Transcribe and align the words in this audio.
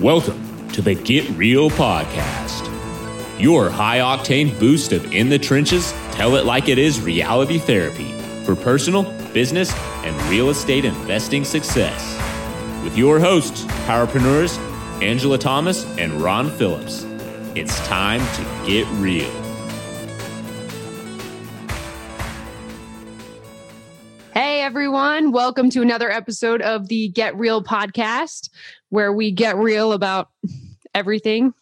Welcome 0.00 0.70
to 0.70 0.80
the 0.80 0.94
Get 0.94 1.28
Real 1.36 1.68
Podcast, 1.68 2.70
your 3.38 3.68
high 3.68 3.98
octane 3.98 4.58
boost 4.58 4.92
of 4.92 5.12
in 5.12 5.28
the 5.28 5.38
trenches, 5.38 5.92
tell 6.12 6.36
it 6.36 6.46
like 6.46 6.70
it 6.70 6.78
is 6.78 7.02
reality 7.02 7.58
therapy 7.58 8.10
for 8.44 8.56
personal, 8.56 9.02
business, 9.34 9.74
and 10.02 10.16
real 10.30 10.48
estate 10.48 10.86
investing 10.86 11.44
success. 11.44 12.16
With 12.82 12.96
your 12.96 13.20
hosts, 13.20 13.64
powerpreneurs 13.84 14.56
Angela 15.02 15.36
Thomas 15.36 15.84
and 15.98 16.14
Ron 16.14 16.50
Phillips. 16.50 17.04
It's 17.54 17.78
time 17.86 18.20
to 18.36 18.66
get 18.66 18.86
real. 18.92 19.49
Everyone, 25.30 25.44
welcome 25.44 25.70
to 25.70 25.80
another 25.80 26.10
episode 26.10 26.60
of 26.60 26.88
the 26.88 27.08
Get 27.08 27.36
Real 27.36 27.62
podcast 27.62 28.50
where 28.88 29.12
we 29.12 29.30
get 29.30 29.56
real 29.56 29.92
about 29.92 30.28
everything 30.92 31.54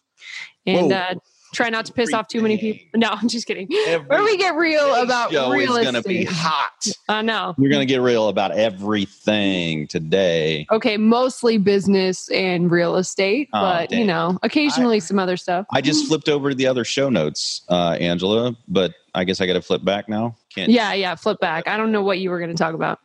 and 0.65 0.91
uh, 0.91 1.13
try 1.53 1.69
not 1.69 1.85
to 1.85 1.93
piss 1.93 2.11
off 2.11 2.27
too 2.27 2.41
many 2.41 2.57
people. 2.57 2.99
No, 2.99 3.09
I'm 3.09 3.27
just 3.27 3.45
kidding. 3.45 3.67
Every 3.85 4.07
where 4.07 4.23
we 4.23 4.37
get 4.37 4.55
real 4.55 4.95
about 4.95 5.31
show 5.31 5.51
real 5.51 5.75
is 5.75 5.83
going 5.83 6.01
to 6.01 6.07
be 6.07 6.25
hot. 6.25 6.87
I 7.07 7.21
know. 7.21 7.53
We're 7.59 7.69
going 7.69 7.87
to 7.87 7.91
get 7.91 8.01
real 8.01 8.27
about 8.29 8.51
everything 8.57 9.85
today. 9.87 10.65
Okay, 10.71 10.97
mostly 10.97 11.59
business 11.59 12.27
and 12.31 12.71
real 12.71 12.95
estate, 12.95 13.49
Oh, 13.53 13.61
but 13.61 13.91
you 13.91 14.05
know, 14.05 14.39
occasionally 14.41 14.99
some 14.99 15.19
other 15.19 15.37
stuff. 15.37 15.67
I 15.71 15.81
just 15.81 16.07
flipped 16.07 16.27
over 16.27 16.49
to 16.49 16.55
the 16.55 16.65
other 16.67 16.83
show 16.83 17.09
notes, 17.09 17.61
uh, 17.69 17.97
Angela, 17.99 18.55
but 18.67 18.95
I 19.13 19.25
guess 19.25 19.41
I 19.41 19.45
got 19.45 19.53
to 19.53 19.61
flip 19.61 19.83
back 19.83 20.09
now. 20.09 20.37
Can't. 20.55 20.71
Yeah, 20.71 20.93
yeah, 20.93 21.13
flip 21.13 21.39
back. 21.39 21.67
I 21.67 21.77
don't 21.77 21.91
know 21.91 22.01
what 22.01 22.17
you 22.17 22.31
were 22.31 22.39
going 22.39 22.51
to 22.51 22.57
talk 22.57 22.73
about. 22.73 22.99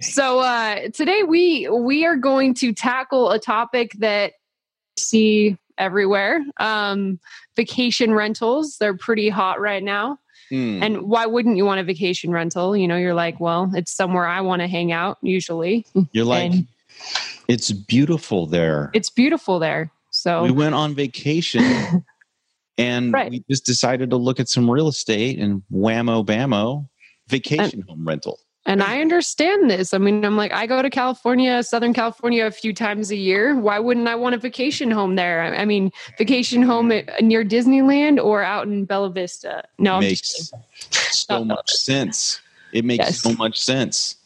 So 0.00 0.40
uh 0.40 0.88
today 0.92 1.22
we 1.22 1.68
we 1.70 2.04
are 2.04 2.16
going 2.16 2.54
to 2.54 2.72
tackle 2.72 3.30
a 3.30 3.38
topic 3.38 3.92
that 3.98 4.32
you 4.96 5.02
see 5.02 5.58
everywhere. 5.78 6.44
Um 6.58 7.18
vacation 7.56 8.12
rentals, 8.12 8.76
they're 8.78 8.96
pretty 8.96 9.28
hot 9.30 9.60
right 9.60 9.82
now. 9.82 10.18
Hmm. 10.50 10.82
And 10.82 11.02
why 11.02 11.26
wouldn't 11.26 11.56
you 11.56 11.64
want 11.64 11.80
a 11.80 11.84
vacation 11.84 12.30
rental? 12.30 12.76
You 12.76 12.86
know, 12.86 12.96
you're 12.96 13.14
like, 13.14 13.40
well, 13.40 13.70
it's 13.74 13.90
somewhere 13.92 14.26
I 14.26 14.42
want 14.42 14.60
to 14.60 14.68
hang 14.68 14.92
out 14.92 15.18
usually. 15.22 15.86
You're 16.12 16.24
like, 16.26 16.52
and- 16.52 16.66
it's 17.48 17.72
beautiful 17.72 18.46
there. 18.46 18.90
It's 18.94 19.10
beautiful 19.10 19.58
there. 19.58 19.90
So 20.10 20.42
We 20.42 20.50
went 20.50 20.74
on 20.74 20.94
vacation 20.94 21.62
and 22.78 23.12
Right. 23.12 23.30
we 23.30 23.44
just 23.50 23.64
decided 23.66 24.10
to 24.10 24.16
look 24.16 24.40
at 24.40 24.48
some 24.48 24.70
real 24.70 24.88
estate 24.88 25.38
and 25.38 25.62
whammo 25.72 26.24
bammo 26.24 26.88
vacation 27.28 27.82
home 27.88 28.06
rental. 28.06 28.40
And 28.66 28.82
I 28.82 29.00
understand 29.00 29.70
this. 29.70 29.94
I 29.94 29.98
mean, 29.98 30.24
I'm 30.24 30.36
like, 30.36 30.52
I 30.52 30.66
go 30.66 30.82
to 30.82 30.90
California, 30.90 31.62
Southern 31.62 31.94
California, 31.94 32.46
a 32.46 32.50
few 32.50 32.74
times 32.74 33.12
a 33.12 33.16
year. 33.16 33.56
Why 33.56 33.78
wouldn't 33.78 34.08
I 34.08 34.16
want 34.16 34.34
a 34.34 34.38
vacation 34.38 34.90
home 34.90 35.14
there? 35.14 35.54
I 35.54 35.64
mean, 35.64 35.92
vacation 36.18 36.62
home 36.62 36.90
at, 36.90 37.22
near 37.22 37.44
Disneyland 37.44 38.22
or 38.22 38.42
out 38.42 38.66
in 38.66 38.84
Bella 38.84 39.10
Vista. 39.10 39.62
No, 39.78 39.94
I'm 39.94 40.02
just 40.02 40.52
makes 40.52 41.16
so 41.16 41.44
much 41.44 41.70
sense. 41.70 42.40
It 42.72 42.84
makes 42.84 43.04
Yes. 43.04 43.20
so 43.20 43.32
much 43.34 43.58
sense. 43.58 44.16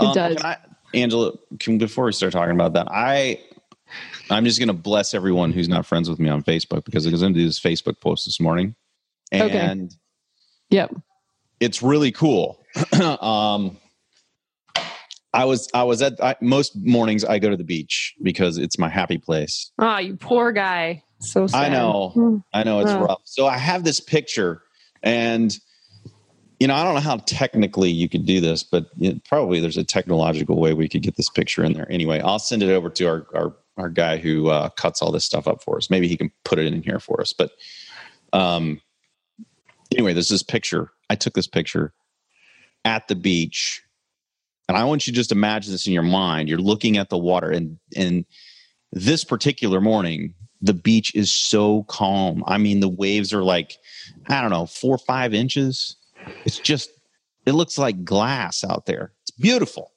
It 0.00 0.04
um, 0.04 0.14
does. 0.14 0.36
Can 0.36 0.46
I, 0.46 0.58
Angela, 0.92 1.32
can, 1.58 1.78
before 1.78 2.04
we 2.04 2.12
start 2.12 2.34
talking 2.34 2.54
about 2.54 2.74
that, 2.74 2.88
I 2.90 3.40
I'm 4.30 4.44
just 4.44 4.58
going 4.58 4.68
to 4.68 4.74
bless 4.74 5.14
everyone 5.14 5.52
who's 5.52 5.68
not 5.68 5.86
friends 5.86 6.08
with 6.08 6.18
me 6.18 6.28
on 6.28 6.42
Facebook 6.42 6.84
because 6.84 7.06
I 7.06 7.10
was 7.10 7.20
going 7.20 7.32
to 7.32 7.40
do 7.40 7.46
this 7.46 7.60
Facebook 7.60 8.00
post 8.00 8.26
this 8.26 8.38
morning, 8.38 8.74
and 9.30 9.42
Okay. 9.42 9.88
Yep. 10.70 10.94
It's 11.62 11.80
really 11.82 12.10
cool. 12.10 12.64
um, 13.20 13.78
I 15.32 15.44
was 15.44 15.68
I 15.72 15.84
was 15.84 16.02
at 16.02 16.22
I, 16.22 16.36
most 16.40 16.76
mornings 16.76 17.24
I 17.24 17.38
go 17.38 17.48
to 17.50 17.56
the 17.56 17.64
beach 17.64 18.14
because 18.22 18.58
it's 18.58 18.78
my 18.78 18.88
happy 18.88 19.16
place. 19.18 19.70
Oh, 19.78 19.98
you 19.98 20.16
poor 20.16 20.52
guy. 20.52 21.02
So 21.20 21.46
sad. 21.46 21.66
I 21.66 21.68
know. 21.68 22.10
Hmm. 22.14 22.36
I 22.52 22.64
know 22.64 22.80
it's 22.80 22.90
Wow. 22.90 23.04
rough. 23.04 23.20
So 23.24 23.46
I 23.46 23.56
have 23.56 23.84
this 23.84 24.00
picture, 24.00 24.62
and 25.02 25.56
you 26.58 26.66
know 26.66 26.74
I 26.74 26.82
don't 26.84 26.94
know 26.94 27.00
how 27.00 27.18
technically 27.18 27.90
you 27.90 28.08
could 28.08 28.26
do 28.26 28.40
this, 28.40 28.64
but 28.64 28.86
it, 29.00 29.24
probably 29.24 29.60
there's 29.60 29.78
a 29.78 29.84
technological 29.84 30.60
way 30.60 30.74
we 30.74 30.88
could 30.88 31.02
get 31.02 31.16
this 31.16 31.30
picture 31.30 31.64
in 31.64 31.72
there. 31.74 31.90
Anyway, 31.90 32.20
I'll 32.20 32.40
send 32.40 32.62
it 32.62 32.70
over 32.70 32.90
to 32.90 33.06
our 33.06 33.26
our, 33.34 33.56
our 33.76 33.88
guy 33.88 34.18
who 34.18 34.48
uh, 34.48 34.68
cuts 34.70 35.00
all 35.00 35.12
this 35.12 35.24
stuff 35.24 35.46
up 35.46 35.62
for 35.62 35.76
us. 35.76 35.88
Maybe 35.88 36.08
he 36.08 36.16
can 36.16 36.30
put 36.44 36.58
it 36.58 36.66
in 36.66 36.82
here 36.82 36.98
for 36.98 37.20
us. 37.20 37.32
But 37.32 37.52
um, 38.32 38.80
anyway, 39.92 40.12
there's 40.12 40.28
this 40.28 40.42
picture. 40.42 40.90
I 41.08 41.14
took 41.14 41.34
this 41.34 41.46
picture 41.46 41.92
at 42.84 43.08
the 43.08 43.14
beach. 43.14 43.82
And 44.68 44.78
I 44.78 44.84
want 44.84 45.06
you 45.06 45.12
to 45.12 45.16
just 45.16 45.32
imagine 45.32 45.72
this 45.72 45.86
in 45.86 45.92
your 45.92 46.02
mind. 46.02 46.48
You're 46.48 46.58
looking 46.58 46.96
at 46.96 47.10
the 47.10 47.18
water, 47.18 47.50
and 47.50 47.78
and 47.96 48.24
this 48.92 49.24
particular 49.24 49.80
morning, 49.80 50.34
the 50.60 50.72
beach 50.72 51.14
is 51.14 51.32
so 51.32 51.82
calm. 51.84 52.44
I 52.46 52.58
mean, 52.58 52.80
the 52.80 52.88
waves 52.88 53.32
are 53.32 53.42
like, 53.42 53.76
I 54.28 54.40
don't 54.40 54.50
know, 54.50 54.66
four 54.66 54.94
or 54.94 54.98
five 54.98 55.34
inches. 55.34 55.96
It's 56.44 56.58
just, 56.58 56.90
it 57.44 57.52
looks 57.52 57.76
like 57.76 58.04
glass 58.04 58.62
out 58.62 58.86
there. 58.86 59.12
It's 59.22 59.32
beautiful. 59.32 59.92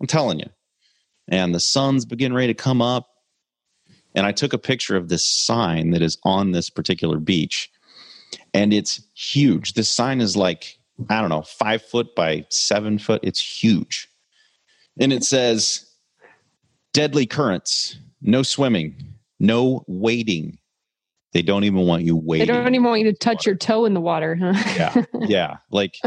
I'm 0.00 0.06
telling 0.06 0.38
you. 0.38 0.48
And 1.26 1.54
the 1.54 1.60
sun's 1.60 2.04
beginning 2.04 2.36
ready 2.36 2.54
to 2.54 2.62
come 2.62 2.80
up. 2.80 3.08
And 4.14 4.24
I 4.24 4.32
took 4.32 4.52
a 4.52 4.58
picture 4.58 4.96
of 4.96 5.08
this 5.08 5.26
sign 5.26 5.90
that 5.90 6.00
is 6.00 6.16
on 6.24 6.52
this 6.52 6.70
particular 6.70 7.18
beach. 7.18 7.70
And 8.54 8.72
it's 8.72 9.02
huge. 9.14 9.74
This 9.74 9.90
sign 9.90 10.20
is 10.20 10.36
like, 10.36 10.78
I 11.08 11.20
don't 11.20 11.30
know, 11.30 11.42
five 11.42 11.82
foot 11.82 12.14
by 12.14 12.46
seven 12.48 12.98
foot. 12.98 13.20
It's 13.22 13.40
huge. 13.40 14.08
And 15.00 15.12
it 15.12 15.22
says, 15.24 15.88
deadly 16.92 17.26
currents, 17.26 17.96
no 18.20 18.42
swimming, 18.42 18.96
no 19.38 19.84
wading. 19.86 20.58
They 21.32 21.42
don't 21.42 21.64
even 21.64 21.80
want 21.86 22.04
you 22.04 22.16
They 22.26 22.46
don't 22.46 22.74
even 22.74 22.84
want 22.84 23.02
you 23.02 23.12
to 23.12 23.16
touch 23.16 23.44
your 23.44 23.54
toe 23.54 23.84
in 23.84 23.92
the 23.92 24.00
water, 24.00 24.34
huh? 24.34 24.54
yeah, 24.76 25.04
yeah. 25.26 25.56
Like 25.70 25.98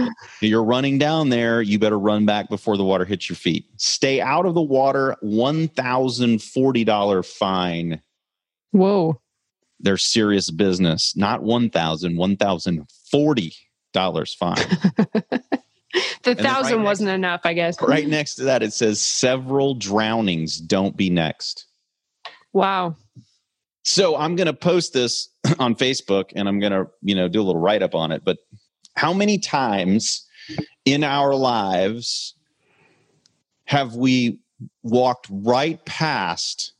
you're 0.41 0.63
running 0.63 0.97
down 0.97 1.29
there, 1.29 1.61
you 1.61 1.77
better 1.77 1.99
run 1.99 2.25
back 2.25 2.49
before 2.49 2.75
the 2.75 2.83
water 2.83 3.05
hits 3.05 3.29
your 3.29 3.35
feet. 3.35 3.65
Stay 3.77 4.19
out 4.19 4.47
of 4.47 4.55
the 4.55 4.61
water. 4.61 5.15
One 5.21 5.67
thousand 5.67 6.41
forty 6.41 6.83
dollar 6.83 7.21
fine. 7.21 8.01
Whoa. 8.71 9.21
They're 9.81 9.97
serious 9.97 10.51
business. 10.51 11.15
Not 11.15 11.43
one 11.43 11.69
thousand. 11.69 12.17
One 12.17 12.37
thousand 12.37 12.87
forty 13.09 13.53
dollars 13.93 14.33
fine. 14.33 14.57
The 16.23 16.31
right 16.31 16.39
thousand 16.39 16.77
next- 16.77 16.85
wasn't 16.85 17.09
enough, 17.09 17.41
I 17.43 17.53
guess. 17.53 17.81
right 17.81 18.07
next 18.07 18.35
to 18.35 18.43
that, 18.43 18.63
it 18.63 18.71
says 18.73 19.01
several 19.01 19.73
drownings. 19.75 20.57
Don't 20.57 20.95
be 20.95 21.09
next. 21.09 21.65
Wow. 22.53 22.95
So 23.83 24.15
I'm 24.15 24.35
going 24.35 24.47
to 24.47 24.53
post 24.53 24.93
this 24.93 25.29
on 25.59 25.75
Facebook 25.75 26.31
and 26.35 26.47
I'm 26.47 26.59
going 26.59 26.71
to, 26.71 26.87
you 27.01 27.15
know, 27.15 27.27
do 27.27 27.41
a 27.41 27.43
little 27.43 27.61
write 27.61 27.81
up 27.83 27.95
on 27.95 28.11
it. 28.11 28.23
But 28.23 28.37
how 28.95 29.13
many 29.13 29.39
times 29.39 30.25
in 30.85 31.03
our 31.03 31.35
lives 31.35 32.35
have 33.65 33.95
we 33.95 34.39
walked 34.83 35.27
right 35.29 35.83
past 35.85 36.73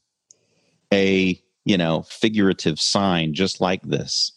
a, 0.94 1.42
you 1.66 1.78
know, 1.78 2.04
figurative 2.04 2.80
sign 2.80 3.34
just 3.34 3.62
like 3.62 3.82
this? 3.84 4.32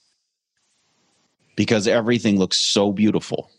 Because 1.57 1.87
everything 1.87 2.39
looks 2.39 2.59
so 2.59 2.93
beautiful. 2.93 3.51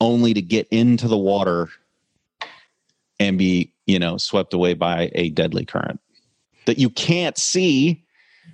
Only 0.00 0.34
to 0.34 0.42
get 0.42 0.66
into 0.70 1.08
the 1.08 1.18
water 1.18 1.68
and 3.20 3.38
be, 3.38 3.72
you 3.86 3.98
know, 3.98 4.16
swept 4.16 4.54
away 4.54 4.74
by 4.74 5.10
a 5.14 5.30
deadly 5.30 5.64
current 5.64 6.00
that 6.66 6.78
you 6.78 6.90
can't 6.90 7.36
see, 7.36 8.04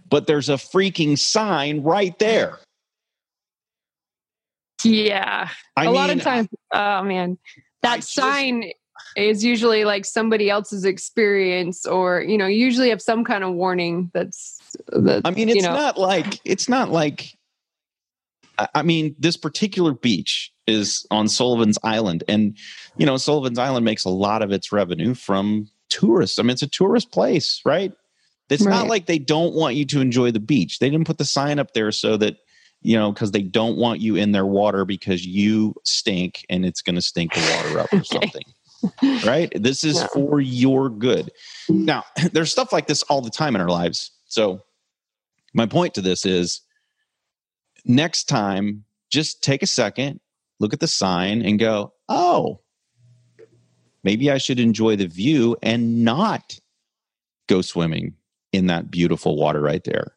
but 0.08 0.26
there's 0.26 0.48
a 0.48 0.54
freaking 0.54 1.18
sign 1.18 1.82
right 1.82 2.18
there. 2.18 2.58
Yeah. 4.84 5.48
I 5.76 5.82
a 5.82 5.86
mean, 5.86 5.94
lot 5.94 6.10
of 6.10 6.22
times, 6.22 6.48
oh 6.72 7.02
man, 7.02 7.38
that 7.82 7.96
just- 7.96 8.14
sign 8.14 8.70
is 9.16 9.44
usually 9.44 9.84
like 9.84 10.04
somebody 10.04 10.50
else's 10.50 10.84
experience, 10.84 11.86
or 11.86 12.20
you 12.20 12.38
know, 12.38 12.46
usually 12.46 12.90
have 12.90 13.02
some 13.02 13.24
kind 13.24 13.44
of 13.44 13.54
warning. 13.54 14.10
That's 14.14 14.60
that. 14.88 15.22
I 15.24 15.30
mean, 15.30 15.48
it's 15.48 15.56
you 15.56 15.62
know, 15.62 15.74
not 15.74 15.98
like 15.98 16.40
it's 16.44 16.68
not 16.68 16.90
like. 16.90 17.34
I- 18.74 18.82
mean, 18.82 19.14
this 19.20 19.36
particular 19.36 19.92
beach 19.92 20.52
is 20.66 21.06
on 21.12 21.28
Sullivan's 21.28 21.78
Island, 21.84 22.24
and 22.26 22.56
you 22.96 23.06
know, 23.06 23.16
Sullivan's 23.16 23.58
Island 23.58 23.84
makes 23.84 24.04
a 24.04 24.10
lot 24.10 24.42
of 24.42 24.50
its 24.50 24.72
revenue 24.72 25.14
from 25.14 25.68
tourists. 25.90 26.38
I 26.38 26.42
mean, 26.42 26.50
it's 26.50 26.62
a 26.62 26.66
tourist 26.66 27.12
place, 27.12 27.60
right? 27.64 27.92
It's 28.50 28.64
not 28.64 28.86
like 28.86 29.06
they 29.06 29.18
don't 29.18 29.54
want 29.54 29.74
you 29.74 29.84
to 29.86 30.00
enjoy 30.00 30.30
the 30.30 30.40
beach. 30.40 30.78
They 30.78 30.88
didn't 30.88 31.06
put 31.06 31.18
the 31.18 31.24
sign 31.24 31.58
up 31.58 31.74
there 31.74 31.92
so 31.92 32.16
that 32.16 32.38
you 32.80 32.96
know 32.96 33.12
because 33.12 33.32
they 33.32 33.42
don't 33.42 33.76
want 33.76 34.00
you 34.00 34.16
in 34.16 34.32
their 34.32 34.46
water 34.46 34.84
because 34.84 35.26
you 35.26 35.74
stink 35.84 36.46
and 36.48 36.64
it's 36.64 36.80
going 36.80 36.96
to 36.96 37.02
stink 37.02 37.34
the 37.34 37.40
water 37.56 37.80
up 37.80 37.92
or 37.92 38.04
something. 38.04 38.44
Right? 39.24 39.50
This 39.54 39.84
is 39.84 40.00
No. 40.00 40.06
for 40.14 40.40
your 40.40 40.88
good. 40.88 41.30
Now, 41.68 42.04
there's 42.32 42.52
stuff 42.52 42.72
like 42.72 42.86
this 42.86 43.02
all 43.04 43.20
the 43.20 43.30
time 43.30 43.54
in 43.54 43.60
our 43.60 43.68
lives. 43.68 44.10
So, 44.26 44.62
my 45.54 45.66
point 45.66 45.94
to 45.94 46.00
this 46.00 46.26
is 46.26 46.60
next 47.84 48.24
time, 48.24 48.84
just 49.10 49.42
take 49.42 49.62
a 49.62 49.66
second, 49.66 50.20
look 50.60 50.72
at 50.72 50.80
the 50.80 50.86
sign, 50.86 51.42
and 51.42 51.58
go, 51.58 51.92
oh, 52.08 52.60
maybe 54.04 54.30
I 54.30 54.38
should 54.38 54.60
enjoy 54.60 54.96
the 54.96 55.06
view 55.06 55.56
and 55.62 56.04
not 56.04 56.60
go 57.46 57.62
swimming 57.62 58.14
in 58.52 58.66
that 58.66 58.90
beautiful 58.90 59.36
water 59.36 59.60
right 59.60 59.82
there. 59.84 60.12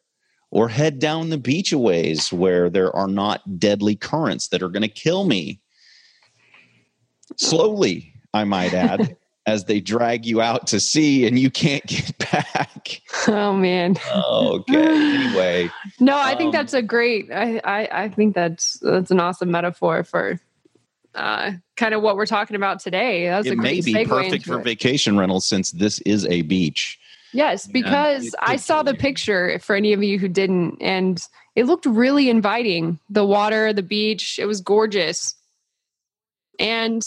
Or 0.50 0.68
head 0.68 0.98
down 0.98 1.30
the 1.30 1.38
beach 1.38 1.72
a 1.72 1.78
ways 1.78 2.30
where 2.30 2.68
there 2.68 2.94
are 2.94 3.08
not 3.08 3.58
deadly 3.58 3.96
currents 3.96 4.48
that 4.48 4.62
are 4.62 4.68
going 4.68 4.82
to 4.82 4.88
kill 4.88 5.24
me. 5.24 5.60
Slowly, 7.38 8.11
I 8.34 8.44
might 8.44 8.72
add, 8.74 9.16
as 9.46 9.64
they 9.64 9.80
drag 9.80 10.24
you 10.24 10.40
out 10.40 10.68
to 10.68 10.78
sea 10.80 11.26
and 11.26 11.38
you 11.38 11.50
can't 11.50 11.84
get 11.86 12.16
back. 12.32 13.02
Oh 13.26 13.52
man. 13.52 13.96
okay. 14.14 14.74
Anyway. 15.16 15.70
No, 16.00 16.16
I 16.18 16.34
think 16.36 16.48
Um, 16.48 16.52
that's 16.52 16.74
a 16.74 16.82
great 16.82 17.30
I, 17.32 17.60
I 17.64 18.04
I 18.04 18.08
think 18.08 18.34
that's 18.34 18.78
that's 18.80 19.10
an 19.10 19.20
awesome 19.20 19.50
metaphor 19.50 20.02
for 20.04 20.40
uh 21.14 21.52
kind 21.76 21.92
of 21.94 22.02
what 22.02 22.16
we're 22.16 22.26
talking 22.26 22.56
about 22.56 22.80
today. 22.80 23.26
That's 23.28 23.46
a 23.48 23.52
it 23.52 23.58
may 23.58 23.80
great 23.80 23.84
be 23.84 24.04
perfect 24.06 24.46
for 24.46 24.58
it. 24.60 24.64
vacation 24.64 25.18
rentals 25.18 25.44
since 25.46 25.70
this 25.72 25.98
is 26.00 26.24
a 26.26 26.42
beach. 26.42 26.98
Yes, 27.32 27.66
because 27.66 28.26
it 28.26 28.34
I 28.40 28.56
saw 28.56 28.82
the 28.82 28.94
picture 28.94 29.58
for 29.60 29.74
any 29.76 29.92
of 29.92 30.02
you 30.02 30.18
who 30.18 30.28
didn't, 30.28 30.78
and 30.80 31.20
it 31.56 31.64
looked 31.64 31.86
really 31.86 32.28
inviting. 32.28 32.98
The 33.10 33.24
water, 33.24 33.72
the 33.72 33.82
beach, 33.82 34.38
it 34.38 34.46
was 34.46 34.60
gorgeous. 34.60 35.34
And 36.58 37.02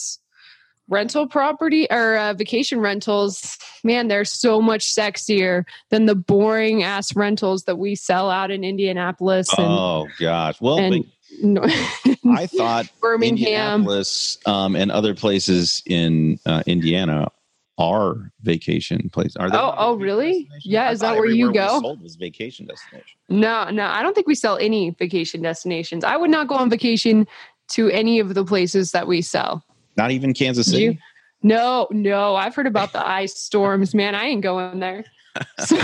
rental 0.87 1.27
property 1.27 1.87
or 1.89 2.15
uh, 2.15 2.33
vacation 2.33 2.79
rentals, 2.79 3.57
man, 3.83 4.07
they're 4.07 4.25
so 4.25 4.61
much 4.61 4.93
sexier 4.93 5.65
than 5.89 6.05
the 6.05 6.15
boring 6.15 6.83
ass 6.83 7.15
rentals 7.15 7.63
that 7.63 7.77
we 7.77 7.95
sell 7.95 8.29
out 8.29 8.51
in 8.51 8.63
Indianapolis 8.63 9.51
and, 9.57 9.67
Oh 9.67 10.07
gosh. 10.19 10.59
Well, 10.61 10.79
and 10.79 10.91
but 10.91 11.05
I 12.27 12.47
thought 12.47 12.89
Birmingham. 13.01 13.37
Indianapolis 13.37 14.37
um, 14.45 14.75
and 14.75 14.91
other 14.91 15.13
places 15.13 15.81
in 15.85 16.39
uh, 16.45 16.63
Indiana 16.65 17.29
are 17.77 18.31
vacation 18.41 19.09
places. 19.09 19.35
Are 19.35 19.49
they? 19.49 19.57
Oh, 19.57 19.73
oh, 19.77 19.95
really? 19.95 20.49
Yeah, 20.63 20.87
I 20.87 20.91
is 20.91 21.01
that 21.01 21.17
where 21.17 21.25
you 21.25 21.51
go? 21.51 21.81
Sold 21.81 22.01
was 22.01 22.15
vacation 22.15 22.67
destination. 22.67 23.17
No, 23.27 23.69
no, 23.69 23.85
I 23.85 24.01
don't 24.01 24.13
think 24.13 24.27
we 24.27 24.35
sell 24.35 24.57
any 24.57 24.91
vacation 24.91 25.41
destinations. 25.41 26.03
I 26.03 26.15
would 26.15 26.29
not 26.29 26.47
go 26.47 26.55
on 26.55 26.69
vacation 26.69 27.27
to 27.69 27.89
any 27.89 28.19
of 28.19 28.33
the 28.33 28.45
places 28.45 28.91
that 28.91 29.07
we 29.07 29.21
sell. 29.21 29.65
Not 29.97 30.11
even 30.11 30.33
Kansas 30.33 30.67
City. 30.67 30.83
you? 30.83 30.97
No, 31.43 31.87
no, 31.91 32.35
I've 32.35 32.55
heard 32.55 32.67
about 32.67 32.91
the 32.91 33.07
ice 33.07 33.37
storms, 33.37 33.93
man. 33.93 34.15
I 34.15 34.25
ain't 34.25 34.41
going 34.41 34.79
there. 34.79 35.05
So, 35.65 35.77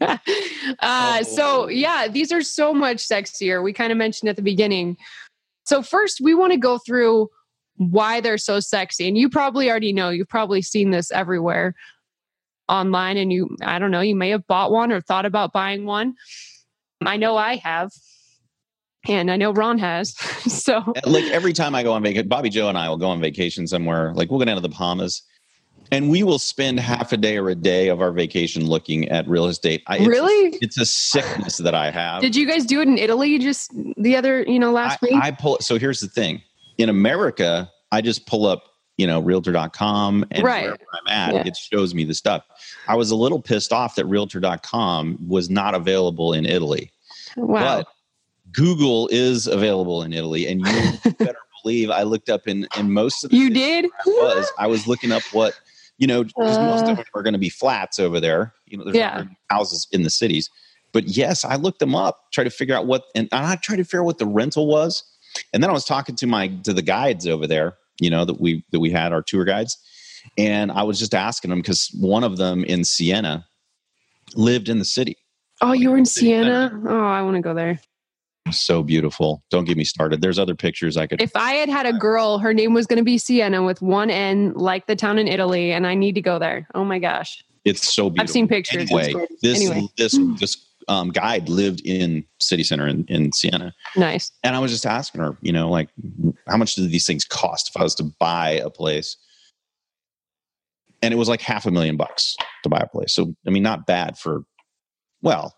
uh, 0.80 1.22
so 1.22 1.68
yeah, 1.68 2.08
these 2.08 2.32
are 2.32 2.42
so 2.42 2.74
much 2.74 2.96
sexier. 2.96 3.62
We 3.62 3.72
kind 3.72 3.92
of 3.92 3.98
mentioned 3.98 4.28
at 4.28 4.34
the 4.34 4.42
beginning. 4.42 4.96
So 5.66 5.82
first, 5.82 6.20
we 6.20 6.34
want 6.34 6.52
to 6.52 6.58
go 6.58 6.78
through 6.78 7.28
why 7.76 8.20
they're 8.20 8.38
so 8.38 8.58
sexy, 8.58 9.06
and 9.06 9.16
you 9.16 9.30
probably 9.30 9.70
already 9.70 9.92
know. 9.92 10.10
You've 10.10 10.28
probably 10.28 10.62
seen 10.62 10.90
this 10.90 11.12
everywhere 11.12 11.76
online, 12.68 13.16
and 13.16 13.32
you, 13.32 13.56
I 13.62 13.78
don't 13.78 13.92
know, 13.92 14.00
you 14.00 14.16
may 14.16 14.30
have 14.30 14.48
bought 14.48 14.72
one 14.72 14.90
or 14.90 15.00
thought 15.00 15.26
about 15.26 15.52
buying 15.52 15.84
one. 15.84 16.14
I 17.04 17.16
know 17.16 17.36
I 17.36 17.56
have, 17.56 17.92
and 19.08 19.30
I 19.30 19.36
know 19.36 19.52
Ron 19.52 19.78
has. 19.78 20.16
so 20.52 20.76
uh, 20.78 20.92
like 21.06 21.24
every 21.24 21.52
time 21.52 21.74
I 21.74 21.82
go 21.82 21.92
on 21.92 22.02
vacation, 22.02 22.28
Bobby 22.28 22.50
Joe 22.50 22.68
and 22.68 22.78
I 22.78 22.88
will 22.88 22.96
go 22.96 23.08
on 23.08 23.20
vacation 23.20 23.66
somewhere. 23.66 24.12
Like 24.14 24.30
we'll 24.30 24.38
go 24.38 24.44
down 24.44 24.56
to 24.56 24.60
the 24.62 24.68
Bahamas, 24.68 25.22
and 25.90 26.08
we 26.10 26.22
will 26.22 26.38
spend 26.38 26.80
half 26.80 27.12
a 27.12 27.16
day 27.16 27.36
or 27.38 27.48
a 27.48 27.54
day 27.54 27.88
of 27.88 28.00
our 28.00 28.12
vacation 28.12 28.66
looking 28.66 29.08
at 29.08 29.28
real 29.28 29.46
estate. 29.46 29.82
I, 29.86 29.96
it's 29.96 30.06
a- 30.06 30.08
Really? 30.08 30.58
it's 30.62 30.78
a 30.78 30.86
sickness 30.86 31.58
that 31.58 31.74
I 31.74 31.90
have. 31.90 32.22
Did 32.22 32.36
you 32.36 32.46
guys 32.46 32.64
do 32.64 32.80
it 32.80 32.88
in 32.88 32.98
Italy 32.98 33.38
just 33.38 33.70
the 33.96 34.16
other, 34.16 34.42
you 34.42 34.58
know, 34.58 34.72
last 34.72 34.98
I, 35.02 35.06
week? 35.06 35.22
I 35.22 35.30
pull. 35.32 35.58
So 35.60 35.78
here's 35.78 36.00
the 36.00 36.08
thing: 36.08 36.40
in 36.78 36.88
America, 36.88 37.70
I 37.90 38.00
just 38.00 38.26
pull 38.26 38.46
up, 38.46 38.64
you 38.96 39.06
know, 39.06 39.20
Realtor.com, 39.20 40.24
and 40.30 40.42
Right. 40.44 40.64
wherever 40.64 40.82
I'm 40.94 41.08
at, 41.12 41.34
Yeah. 41.34 41.46
it 41.46 41.56
shows 41.56 41.94
me 41.94 42.04
the 42.04 42.14
stuff. 42.14 42.44
I 42.88 42.94
was 42.96 43.10
a 43.10 43.16
little 43.16 43.40
pissed 43.40 43.72
off 43.72 43.96
that 43.96 44.06
Realtor.com 44.06 45.18
was 45.28 45.50
not 45.50 45.74
available 45.74 46.32
in 46.32 46.46
Italy, 46.46 46.90
wow. 47.36 47.62
but 47.82 47.88
Google 48.52 49.08
is 49.12 49.46
available 49.46 50.02
in 50.02 50.12
Italy, 50.12 50.46
and 50.46 50.60
you 50.66 51.12
better 51.18 51.38
believe 51.62 51.90
I 51.90 52.02
looked 52.02 52.28
up 52.28 52.46
in 52.48 52.66
in 52.78 52.92
most 52.92 53.24
of 53.24 53.30
the 53.30 53.36
you 53.36 53.50
did? 53.50 53.86
I 53.86 54.08
was 54.08 54.52
I 54.58 54.66
was 54.66 54.86
looking 54.86 55.12
up 55.12 55.22
what 55.32 55.54
you 55.98 56.06
know 56.06 56.24
because 56.24 56.58
most 56.60 56.86
Uh. 56.86 56.90
of 56.92 56.96
them 56.98 57.06
are 57.14 57.22
going 57.22 57.32
to 57.34 57.38
be 57.38 57.48
flats 57.50 57.98
over 57.98 58.20
there. 58.20 58.52
You 58.66 58.78
know, 58.78 58.84
there's 58.84 58.96
Yeah. 58.96 59.24
houses 59.50 59.86
in 59.92 60.02
the 60.02 60.10
cities. 60.10 60.50
But 60.92 61.04
yes, 61.08 61.44
I 61.44 61.56
looked 61.56 61.78
them 61.78 61.94
up, 61.94 62.30
try 62.34 62.44
to 62.44 62.50
figure 62.50 62.74
out 62.74 62.86
what, 62.86 63.04
and 63.14 63.26
I 63.32 63.56
tried 63.56 63.76
to 63.76 63.84
figure 63.84 64.00
out 64.02 64.06
what 64.06 64.18
the 64.18 64.26
rental 64.26 64.66
was, 64.66 65.02
and 65.54 65.62
then 65.62 65.70
I 65.70 65.72
was 65.72 65.84
talking 65.86 66.16
to 66.16 66.26
my 66.26 66.48
to 66.64 66.72
the 66.74 66.82
guides 66.82 67.26
over 67.26 67.46
there. 67.46 67.76
You 68.00 68.10
know 68.10 68.24
that 68.24 68.40
we 68.40 68.64
that 68.72 68.80
we 68.80 68.90
had 68.90 69.12
our 69.12 69.22
tour 69.22 69.44
guides, 69.44 69.78
and 70.36 70.70
I 70.72 70.82
was 70.82 70.98
just 70.98 71.14
asking 71.14 71.50
them 71.50 71.60
because 71.60 71.88
one 71.98 72.24
of 72.24 72.36
them 72.36 72.64
in 72.64 72.84
Siena 72.84 73.46
lived 74.34 74.68
in 74.68 74.78
the 74.78 74.84
city. 74.84 75.16
Oh, 75.60 75.72
you 75.72 75.90
were 75.90 75.98
in 75.98 76.04
Siena? 76.06 76.70
Oh, 76.88 77.04
I 77.06 77.22
want 77.22 77.36
to 77.36 77.40
go 77.42 77.54
there. 77.54 77.78
So 78.50 78.82
beautiful. 78.82 79.42
Don't 79.50 79.64
get 79.64 79.76
me 79.76 79.84
started. 79.84 80.20
There's 80.20 80.38
other 80.38 80.54
pictures 80.54 80.96
I 80.96 81.06
could. 81.06 81.22
If 81.22 81.36
I 81.36 81.52
had 81.52 81.68
had 81.68 81.86
a 81.86 81.92
girl, 81.92 82.38
her 82.38 82.52
name 82.52 82.74
was 82.74 82.86
going 82.86 82.98
to 82.98 83.04
be 83.04 83.16
Siena 83.16 83.62
with 83.62 83.80
one 83.80 84.10
N, 84.10 84.52
like 84.54 84.86
the 84.86 84.96
town 84.96 85.18
in 85.18 85.28
Italy, 85.28 85.72
and 85.72 85.86
I 85.86 85.94
need 85.94 86.14
to 86.16 86.20
go 86.20 86.38
there. 86.38 86.66
Oh 86.74 86.84
my 86.84 86.98
gosh. 86.98 87.44
It's 87.64 87.94
so 87.94 88.10
beautiful. 88.10 88.22
I've 88.22 88.30
seen 88.30 88.48
pictures. 88.48 88.90
Anyway, 88.90 89.26
this 89.42 89.60
Anyway. 89.60 89.86
this 89.96 90.18
this 90.40 90.56
um, 90.88 91.10
guide 91.10 91.48
lived 91.48 91.80
in 91.84 92.24
city 92.40 92.64
center 92.64 92.88
in, 92.88 93.04
in 93.04 93.30
Siena, 93.32 93.72
Nice. 93.94 94.32
and 94.42 94.56
I 94.56 94.58
was 94.58 94.72
just 94.72 94.84
asking 94.84 95.20
her, 95.20 95.36
you 95.40 95.52
know, 95.52 95.70
like 95.70 95.88
how 96.48 96.56
much 96.56 96.74
do 96.74 96.86
these 96.88 97.06
things 97.06 97.24
cost 97.24 97.68
if 97.72 97.80
I 97.80 97.84
was 97.84 97.94
to 97.96 98.04
buy 98.18 98.50
a 98.50 98.68
place? 98.68 99.16
And 101.00 101.14
it 101.14 101.16
was 101.16 101.28
like 101.28 101.40
half 101.40 101.66
a 101.66 101.70
million 101.70 101.96
bucks 101.96 102.36
to 102.64 102.68
buy 102.68 102.80
a 102.80 102.88
place. 102.88 103.12
So 103.14 103.34
I 103.46 103.50
mean, 103.50 103.62
not 103.62 103.86
bad 103.86 104.18
for. 104.18 104.42
Well, 105.22 105.54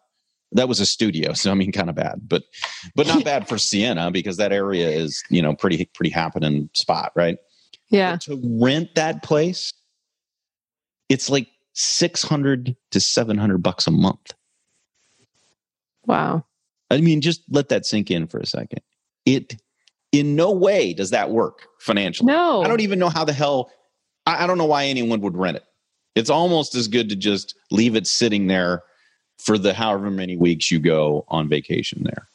that 0.54 0.68
was 0.68 0.80
a 0.80 0.86
studio, 0.86 1.32
so 1.32 1.50
I 1.50 1.54
mean, 1.54 1.72
kind 1.72 1.90
of 1.90 1.96
bad, 1.96 2.20
but 2.26 2.44
but 2.94 3.06
not 3.06 3.24
bad 3.24 3.48
for 3.48 3.58
Siena 3.58 4.10
because 4.10 4.36
that 4.38 4.52
area 4.52 4.88
is 4.88 5.22
you 5.30 5.42
know 5.42 5.54
pretty 5.54 5.84
pretty 5.94 6.10
happening 6.10 6.70
spot, 6.72 7.12
right? 7.14 7.36
Yeah. 7.90 8.12
But 8.12 8.20
to 8.22 8.40
rent 8.60 8.94
that 8.94 9.22
place, 9.22 9.72
it's 11.08 11.28
like 11.28 11.48
six 11.72 12.22
hundred 12.22 12.76
to 12.92 13.00
seven 13.00 13.36
hundred 13.36 13.62
bucks 13.62 13.86
a 13.86 13.90
month. 13.90 14.32
Wow. 16.06 16.44
I 16.90 17.00
mean, 17.00 17.20
just 17.20 17.42
let 17.50 17.68
that 17.70 17.86
sink 17.86 18.10
in 18.10 18.26
for 18.26 18.38
a 18.38 18.46
second. 18.46 18.80
It 19.26 19.60
in 20.12 20.36
no 20.36 20.52
way 20.52 20.94
does 20.94 21.10
that 21.10 21.30
work 21.30 21.66
financially. 21.80 22.32
No. 22.32 22.62
I 22.62 22.68
don't 22.68 22.80
even 22.80 22.98
know 22.98 23.08
how 23.08 23.24
the 23.24 23.32
hell. 23.32 23.70
I, 24.26 24.44
I 24.44 24.46
don't 24.46 24.58
know 24.58 24.66
why 24.66 24.84
anyone 24.84 25.20
would 25.20 25.36
rent 25.36 25.56
it. 25.56 25.64
It's 26.14 26.30
almost 26.30 26.76
as 26.76 26.86
good 26.86 27.08
to 27.08 27.16
just 27.16 27.56
leave 27.72 27.96
it 27.96 28.06
sitting 28.06 28.46
there 28.46 28.84
for 29.38 29.58
the 29.58 29.74
however 29.74 30.10
many 30.10 30.36
weeks 30.36 30.70
you 30.70 30.78
go 30.78 31.24
on 31.28 31.48
vacation 31.48 32.02
there. 32.04 32.28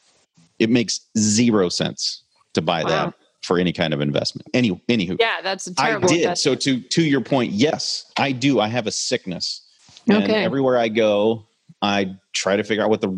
It 0.60 0.70
makes 0.70 1.00
zero 1.18 1.70
sense 1.70 2.24
to 2.54 2.62
buy 2.62 2.84
Wow. 2.84 2.90
that 2.90 3.14
for 3.44 3.58
any 3.58 3.72
kind 3.72 3.94
of 3.94 4.02
investment. 4.02 4.48
Any 4.54 4.72
anywho, 4.90 5.18
Yeah, 5.20 5.42
that's 5.42 5.68
a 5.68 5.74
terrible. 5.76 6.10
I 6.10 6.12
did. 6.12 6.22
investment. 6.24 6.38
So 6.40 6.56
to 6.56 6.82
to 6.82 7.04
your 7.04 7.22
point, 7.22 7.54
yes, 7.54 8.12
I 8.18 8.32
do. 8.32 8.60
I 8.60 8.68
have 8.68 8.86
a 8.88 8.92
sickness, 8.92 9.66
and 10.08 10.24
Okay. 10.24 10.44
everywhere 10.44 10.78
I 10.78 10.90
go, 10.90 11.48
I 11.82 12.16
try 12.34 12.58
to 12.58 12.64
figure 12.64 12.84
out 12.84 12.90
what 12.90 13.02
the 13.02 13.10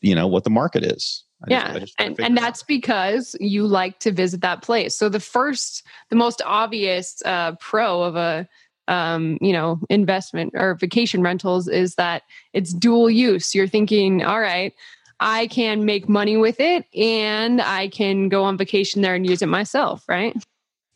you 0.00 0.14
know 0.14 0.26
what 0.26 0.44
the 0.44 0.50
market 0.50 0.84
is. 0.84 1.24
I 1.46 1.50
yeah 1.50 1.72
I 1.74 1.78
just 1.78 1.94
and, 1.98 2.18
and 2.20 2.38
that's 2.38 2.62
because 2.62 3.36
you 3.38 3.66
like 3.66 3.98
to 3.98 4.12
visit 4.12 4.40
that 4.40 4.62
place 4.62 4.96
so 4.96 5.10
the 5.10 5.20
first 5.20 5.84
the 6.08 6.16
most 6.16 6.40
obvious 6.46 7.20
uh, 7.26 7.52
pro 7.60 8.02
of 8.02 8.16
a 8.16 8.48
um, 8.88 9.38
you 9.40 9.52
know 9.52 9.80
investment 9.88 10.52
or 10.54 10.74
vacation 10.74 11.22
rentals 11.22 11.68
is 11.68 11.94
that 11.94 12.22
it's 12.52 12.72
dual 12.72 13.08
use 13.08 13.54
you're 13.54 13.66
thinking 13.66 14.22
all 14.24 14.40
right 14.40 14.74
i 15.20 15.46
can 15.46 15.84
make 15.84 16.08
money 16.08 16.36
with 16.36 16.60
it 16.60 16.84
and 16.94 17.62
i 17.62 17.88
can 17.88 18.28
go 18.28 18.44
on 18.44 18.58
vacation 18.58 19.00
there 19.00 19.14
and 19.14 19.26
use 19.26 19.40
it 19.40 19.46
myself 19.46 20.04
right 20.08 20.36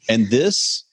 and 0.09 0.28
this, 0.30 0.85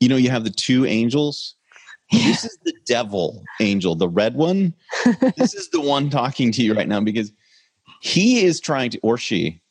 you 0.00 0.08
know, 0.08 0.16
you 0.16 0.30
have 0.30 0.44
the 0.44 0.50
two 0.50 0.86
angels. 0.86 1.54
This 2.12 2.44
is 2.44 2.58
the 2.64 2.74
devil 2.86 3.44
angel, 3.60 3.94
the 3.94 4.08
red 4.08 4.34
one. 4.34 4.74
this 5.36 5.54
is 5.54 5.70
the 5.70 5.80
one 5.80 6.10
talking 6.10 6.50
to 6.50 6.60
you 6.60 6.74
right 6.74 6.88
now 6.88 7.00
because 7.00 7.32
he 8.00 8.44
is 8.44 8.58
trying 8.58 8.90
to, 8.90 8.98
or 9.04 9.16
she. 9.16 9.62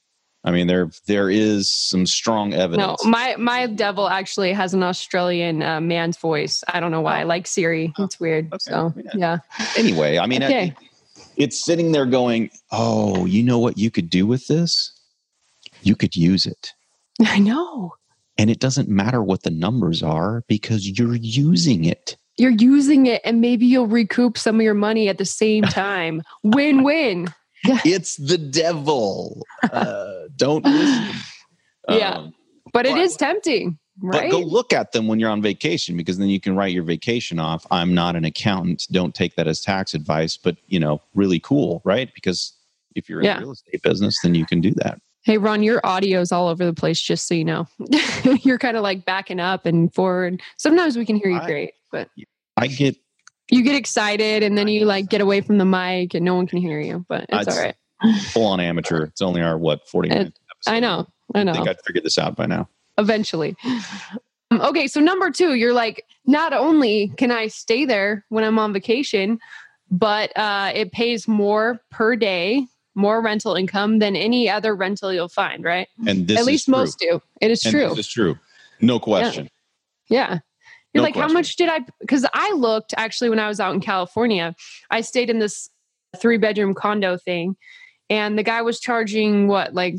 I 0.45 0.51
mean, 0.51 0.67
there 0.67 0.89
there 1.05 1.29
is 1.29 1.67
some 1.71 2.05
strong 2.05 2.53
evidence. 2.53 3.03
no 3.03 3.09
my 3.09 3.35
my 3.37 3.67
devil 3.67 4.07
actually 4.07 4.53
has 4.53 4.73
an 4.73 4.83
australian 4.83 5.61
uh, 5.61 5.81
man's 5.81 6.17
voice 6.17 6.63
i 6.73 6.79
don't 6.79 6.91
know 6.91 7.01
why 7.01 7.19
I 7.19 7.23
like 7.23 7.45
siri 7.45 7.93
it's 7.99 8.19
weird 8.19 8.45
Okay. 8.53 8.57
so 8.59 8.93
Yeah. 8.95 9.11
yeah 9.15 9.37
anyway, 9.77 10.17
I 10.17 10.25
mean, 10.27 10.43
Okay. 10.43 10.73
I- 10.77 10.85
it's 11.35 11.57
sitting 11.63 11.91
there 11.93 12.05
going, 12.05 12.49
"Oh, 12.71 13.25
you 13.25 13.43
know 13.43 13.59
what 13.59 13.77
you 13.77 13.89
could 13.91 14.09
do 14.09 14.25
with 14.27 14.47
this? 14.47 14.91
You 15.83 15.95
could 15.95 16.15
use 16.15 16.45
it." 16.45 16.73
i 17.21 17.39
know 17.39 17.93
And 18.37 18.49
it 18.49 18.59
doesn't 18.59 18.87
matter 18.87 19.21
what 19.21 19.43
the 19.43 19.51
numbers 19.51 20.01
are 20.01 20.43
because 20.47 20.87
you're 20.97 21.15
using 21.15 21.83
it. 21.83 22.15
you're 22.37 22.51
using 22.75 23.05
it 23.07 23.19
and 23.25 23.41
maybe 23.41 23.65
you'll 23.65 23.87
recoup 23.87 24.37
some 24.37 24.55
of 24.55 24.61
your 24.61 24.73
money 24.73 25.09
at 25.09 25.17
the 25.17 25.25
same 25.25 25.63
time. 25.65 26.21
win 26.43 26.83
win. 26.83 27.27
It's 27.83 28.15
the 28.15 28.37
devil. 28.37 29.45
Uh, 29.73 30.28
don't 30.39 30.65
listen. 30.65 31.15
Yeah. 31.89 32.17
Um, 32.17 32.33
But 32.73 32.85
it 32.85 32.91
But- 32.93 33.01
is 33.01 33.15
tempting. 33.15 33.79
right? 34.01 34.29
But 34.29 34.31
go 34.31 34.39
look 34.39 34.73
at 34.73 34.91
them 34.91 35.07
when 35.07 35.19
you're 35.19 35.29
on 35.31 35.41
vacation 35.41 35.97
because 35.97 36.17
then 36.19 36.29
you 36.29 36.39
can 36.39 36.55
write 36.55 36.71
your 36.71 36.83
vacation 36.83 37.39
off. 37.39 37.65
I'm 37.71 37.93
not 37.95 38.15
an 38.15 38.25
accountant. 38.25 38.85
Don't 38.91 39.15
take 39.15 39.35
that 39.37 39.47
as 39.47 39.59
tax 39.61 39.93
advice, 39.95 40.37
but 40.37 40.55
you 40.67 40.79
know, 40.79 41.01
really 41.15 41.39
cool, 41.39 41.81
right? 41.83 42.09
Because 42.13 42.53
if 42.95 43.09
you're 43.09 43.19
in 43.21 43.25
Yeah. 43.25 43.35
the 43.39 43.41
real 43.45 43.51
estate 43.53 43.81
business, 43.81 44.17
then 44.21 44.35
you 44.35 44.45
can 44.45 44.61
do 44.61 44.71
that. 44.75 44.99
Hey, 45.23 45.37
Ron, 45.37 45.63
your 45.63 45.81
audio's 45.83 46.31
all 46.31 46.47
over 46.47 46.63
the 46.65 46.73
place, 46.73 46.99
just 47.01 47.27
so 47.27 47.33
you 47.35 47.43
know. 47.43 47.67
You're 48.43 48.57
kind 48.59 48.77
of 48.77 48.83
like 48.83 49.03
backing 49.05 49.39
up 49.39 49.65
and 49.65 49.93
forward. 49.93 50.41
Sometimes 50.57 50.95
we 50.97 51.05
can 51.05 51.15
hear 51.17 51.29
you 51.29 51.39
I- 51.39 51.45
great, 51.45 51.71
but 51.91 52.09
I 52.55 52.67
get 52.67 52.95
you 53.51 53.63
get 53.63 53.75
excited 53.75 54.43
and 54.43 54.55
then 54.57 54.67
you 54.67 54.85
like 54.85 55.09
get 55.09 55.21
away 55.21 55.41
from 55.41 55.57
the 55.57 55.65
mic 55.65 56.13
and 56.13 56.23
no 56.23 56.35
one 56.35 56.45
can 56.45 56.59
hear 56.59 56.79
you, 56.79 57.03
but 57.09 57.23
it's 57.29 57.47
I'd- 57.47 57.51
all 57.51 57.57
right. 57.63 57.75
Full 58.31 58.45
on 58.47 58.59
amateur. 58.59 59.03
It's 59.03 59.21
only 59.21 59.41
our 59.41 59.57
what 59.57 59.87
40 59.87 60.09
minutes. 60.09 60.39
I 60.67 60.79
know. 60.79 61.07
I 61.35 61.43
know. 61.43 61.51
I 61.51 61.55
think 61.55 61.67
I'd 61.69 61.81
figured 61.85 62.03
this 62.03 62.17
out 62.17 62.35
by 62.35 62.45
now. 62.45 62.67
Eventually. 62.97 63.55
Um, 64.51 64.61
Okay, 64.61 64.87
so 64.87 64.99
number 64.99 65.29
two, 65.29 65.53
you're 65.53 65.75
like, 65.75 66.05
not 66.25 66.53
only 66.53 67.13
can 67.17 67.29
I 67.29 67.47
stay 67.49 67.85
there 67.85 68.25
when 68.29 68.43
I'm 68.43 68.57
on 68.57 68.73
vacation, 68.73 69.39
but 69.91 70.35
uh, 70.35 70.71
it 70.73 70.91
pays 70.91 71.27
more 71.27 71.79
per 71.91 72.15
day, 72.15 72.65
more 72.95 73.21
rental 73.21 73.53
income 73.53 73.99
than 73.99 74.15
any 74.15 74.49
other 74.49 74.75
rental 74.75 75.13
you'll 75.13 75.29
find, 75.29 75.63
right? 75.63 75.87
And 76.07 76.27
this 76.27 76.39
At 76.39 76.45
least 76.45 76.65
true. 76.65 76.71
most 76.71 76.97
do. 76.97 77.21
It 77.41 77.51
is 77.51 77.63
And 77.63 77.71
true. 77.71 77.89
This 77.89 77.99
is 77.99 78.07
true. 78.07 78.39
No 78.81 78.99
question. 78.99 79.49
Yeah. 80.09 80.39
You're 80.93 81.01
No 81.01 81.03
like, 81.03 81.15
how 81.15 81.27
much 81.27 81.55
did 81.55 81.69
I? 81.69 81.81
Because 81.99 82.25
I 82.33 82.51
looked 82.53 82.95
actually 82.97 83.29
when 83.29 83.37
I 83.39 83.47
was 83.47 83.59
out 83.59 83.75
in 83.75 83.81
California, 83.81 84.55
I 84.89 85.01
stayed 85.01 85.29
in 85.29 85.37
this 85.37 85.69
three 86.17 86.37
bedroom 86.37 86.73
condo 86.73 87.17
thing, 87.17 87.55
and 88.09 88.37
the 88.37 88.43
guy 88.43 88.61
was 88.61 88.79
charging 88.79 89.47
what, 89.47 89.73
like, 89.73 89.95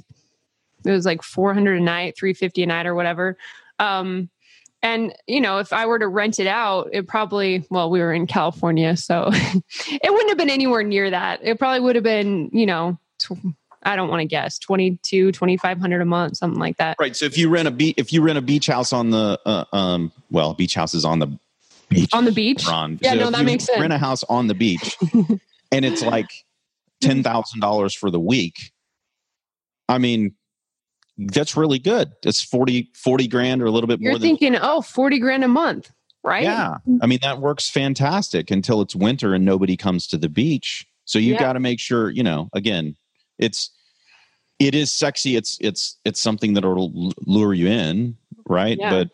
it 0.85 0.91
was 0.91 1.05
like 1.05 1.23
400 1.23 1.79
a 1.79 1.81
night, 1.81 2.17
350 2.17 2.63
a 2.63 2.67
night, 2.67 2.87
or 2.87 2.95
whatever. 2.95 3.37
Um, 3.79 4.31
and 4.83 5.15
you 5.27 5.41
know, 5.41 5.59
if 5.59 5.73
I 5.73 5.87
were 5.87 5.99
to 5.99 6.09
rent 6.09 6.39
it 6.39 6.47
out, 6.47 6.89
it 6.93 7.07
probably, 7.07 7.65
well, 7.71 7.91
we 7.91 8.01
were 8.01 8.15
in 8.15 8.27
California, 8.27 8.97
so 8.97 9.29
it 9.33 10.13
wouldn't 10.13 10.29
have 10.31 10.39
been 10.39 10.51
anywhere 10.51 10.83
near 10.83 11.11
that. 11.11 11.41
It 11.43 11.59
probably 11.59 11.81
would 11.81 11.97
have 11.97 12.05
been, 12.05 12.49
you 12.53 12.67
know, 12.67 12.99
tw- 13.19 13.33
I 13.83 13.97
don't 13.97 14.09
want 14.09 14.21
to 14.21 14.27
guess, 14.27 14.59
22, 14.59 15.33
2500 15.33 16.01
a 16.01 16.05
month, 16.05 16.37
something 16.37 16.61
like 16.61 16.77
that. 16.79 16.97
Right. 16.99 17.17
So 17.17 17.25
if 17.25 17.37
you 17.39 17.49
rent 17.49 17.69
a 17.69 17.71
beach, 17.71 17.95
if 17.99 18.13
you 18.13 18.23
rent 18.23 18.39
a 18.39 18.43
beach 18.43 18.67
house 18.67 18.93
on 18.93 19.11
the, 19.11 19.39
uh, 19.45 19.65
um, 19.73 20.13
well, 20.31 20.55
beach 20.55 20.75
house 20.75 20.95
is 20.95 21.05
on 21.05 21.19
the 21.19 21.39
beach. 21.89 22.11
On 22.13 22.25
the 22.25 22.33
beach? 22.33 22.67
Ron. 22.67 22.99
Yeah, 23.03 23.13
So 23.13 23.19
no, 23.19 23.31
that 23.31 23.45
makes 23.45 23.65
sense. 23.65 23.81
Rent 23.81 23.93
a 23.93 23.99
house 23.99 24.23
on 24.25 24.47
the 24.47 24.55
beach, 24.55 24.97
and 25.73 25.85
it's 25.85 26.03
like 26.03 26.45
Mm-hmm. 27.03 27.09
ten 27.09 27.23
thousand 27.23 27.61
dollars 27.61 27.95
for 27.95 28.11
the 28.11 28.21
week. 28.21 28.73
I 29.89 29.99
mean, 29.99 30.35
that's 31.19 31.57
really 31.57 31.79
good. 31.79 32.13
It's 32.25 32.43
40, 32.43 32.91
40 32.95 33.29
grand 33.29 33.63
or 33.63 33.67
a 33.67 33.71
little 33.71 33.89
bit 33.89 33.99
more. 34.01 34.05
You're 34.05 34.13
more 34.13 34.19
than 34.21 34.29
thinking, 34.39 34.57
oh, 34.61 34.81
40 34.83 35.19
grand 35.19 35.45
a 35.45 35.49
month, 35.49 35.91
right? 36.23 36.45
Yeah. 36.45 36.77
I 37.03 37.07
mean, 37.07 37.19
that 37.23 37.41
works 37.41 37.69
fantastic 37.69 38.51
until 38.51 38.81
it's 38.83 38.95
winter 38.95 39.35
and 39.35 39.45
nobody 39.45 39.77
comes 39.77 40.07
to 40.09 40.17
the 40.19 40.29
beach. 40.29 40.87
So 41.07 41.19
you 41.19 41.33
Yeah. 41.35 41.41
got 41.41 41.53
to 41.55 41.61
make 41.61 41.81
sure, 41.81 42.11
you 42.11 42.23
know, 42.23 42.49
again, 42.55 42.97
it's 43.39 43.71
it 44.61 44.75
is 44.75 44.93
sexy. 44.93 45.37
It's 45.37 45.59
it's 45.61 45.99
it's 46.05 46.21
something 46.21 46.53
that'll 46.55 47.13
lure 47.27 47.55
you 47.55 47.67
in, 47.67 48.17
right? 48.49 48.77
Yeah. 48.79 48.91
But 48.91 49.09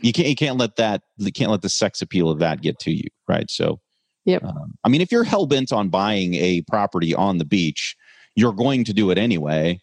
you 0.00 0.12
can't 0.12 0.28
you 0.28 0.36
can't 0.36 0.58
let 0.58 0.76
that 0.76 1.02
you 1.16 1.32
can't 1.32 1.50
let 1.50 1.62
the 1.62 1.68
sex 1.68 2.02
appeal 2.02 2.28
of 2.30 2.38
that 2.38 2.60
get 2.60 2.78
to 2.80 2.92
you, 2.92 3.08
right? 3.28 3.50
So 3.50 3.80
Yep. 4.24 4.44
um, 4.44 4.74
I 4.84 4.88
mean, 4.88 5.00
if 5.00 5.10
you're 5.10 5.24
hell 5.24 5.46
bent 5.46 5.72
on 5.72 5.88
buying 5.88 6.34
a 6.34 6.62
property 6.62 7.14
on 7.14 7.38
the 7.38 7.44
beach, 7.44 7.96
you're 8.36 8.52
going 8.52 8.84
to 8.84 8.92
do 8.92 9.10
it 9.10 9.18
anyway. 9.18 9.80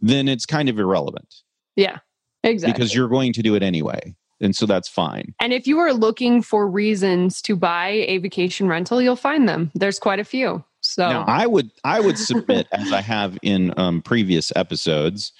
Then 0.00 0.28
it's 0.28 0.44
kind 0.44 0.68
of 0.68 0.78
irrelevant 0.78 1.34
Yeah, 1.76 1.98
exactly. 2.42 2.72
because 2.72 2.94
you're 2.94 3.08
going 3.08 3.32
to 3.34 3.42
do 3.42 3.54
it 3.54 3.62
anyway, 3.62 4.14
and 4.40 4.54
so 4.54 4.66
that's 4.66 4.88
fine. 4.88 5.34
and 5.40 5.52
if 5.52 5.66
you 5.66 5.78
are 5.78 5.92
looking 5.94 6.42
for 6.42 6.68
reasons 6.68 7.40
to 7.42 7.56
buy 7.56 7.88
a 8.08 8.18
vacation 8.18 8.68
rental, 8.68 9.00
you'll 9.00 9.16
find 9.16 9.48
them. 9.48 9.70
There's 9.74 9.98
quite 9.98 10.18
a 10.20 10.24
few. 10.24 10.62
So 10.80 11.08
Now, 11.08 11.24
I 11.26 11.46
would 11.46 11.70
I 11.84 12.00
would 12.00 12.18
submit, 12.18 12.66
as 12.72 12.92
I 12.92 13.00
have 13.00 13.38
in 13.42 13.72
um, 13.78 14.02
previous 14.02 14.52
episodes, 14.54 15.32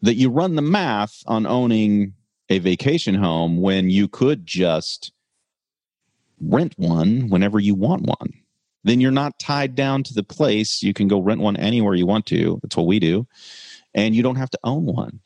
that 0.00 0.14
you 0.14 0.30
run 0.30 0.54
the 0.56 0.62
math 0.62 1.22
on 1.26 1.46
owning 1.46 2.14
a 2.48 2.58
vacation 2.60 3.14
home 3.14 3.60
when 3.60 3.90
you 3.90 4.08
could 4.08 4.46
just 4.46 5.12
rent 6.40 6.74
one 6.76 7.28
whenever 7.28 7.58
you 7.58 7.74
want 7.74 8.02
one. 8.02 8.32
Then 8.84 9.00
you're 9.00 9.10
not 9.10 9.38
tied 9.38 9.74
down 9.74 10.02
to 10.04 10.14
the 10.14 10.22
place. 10.22 10.82
You 10.82 10.94
can 10.94 11.08
go 11.08 11.20
rent 11.20 11.40
one 11.40 11.56
anywhere 11.56 11.94
you 11.94 12.06
want 12.06 12.26
to. 12.26 12.58
That's 12.62 12.76
what 12.76 12.86
we 12.86 12.98
do, 12.98 13.26
and 13.94 14.14
you 14.14 14.22
don't 14.22 14.36
have 14.36 14.50
to 14.50 14.58
own 14.64 14.86
one. 14.86 15.20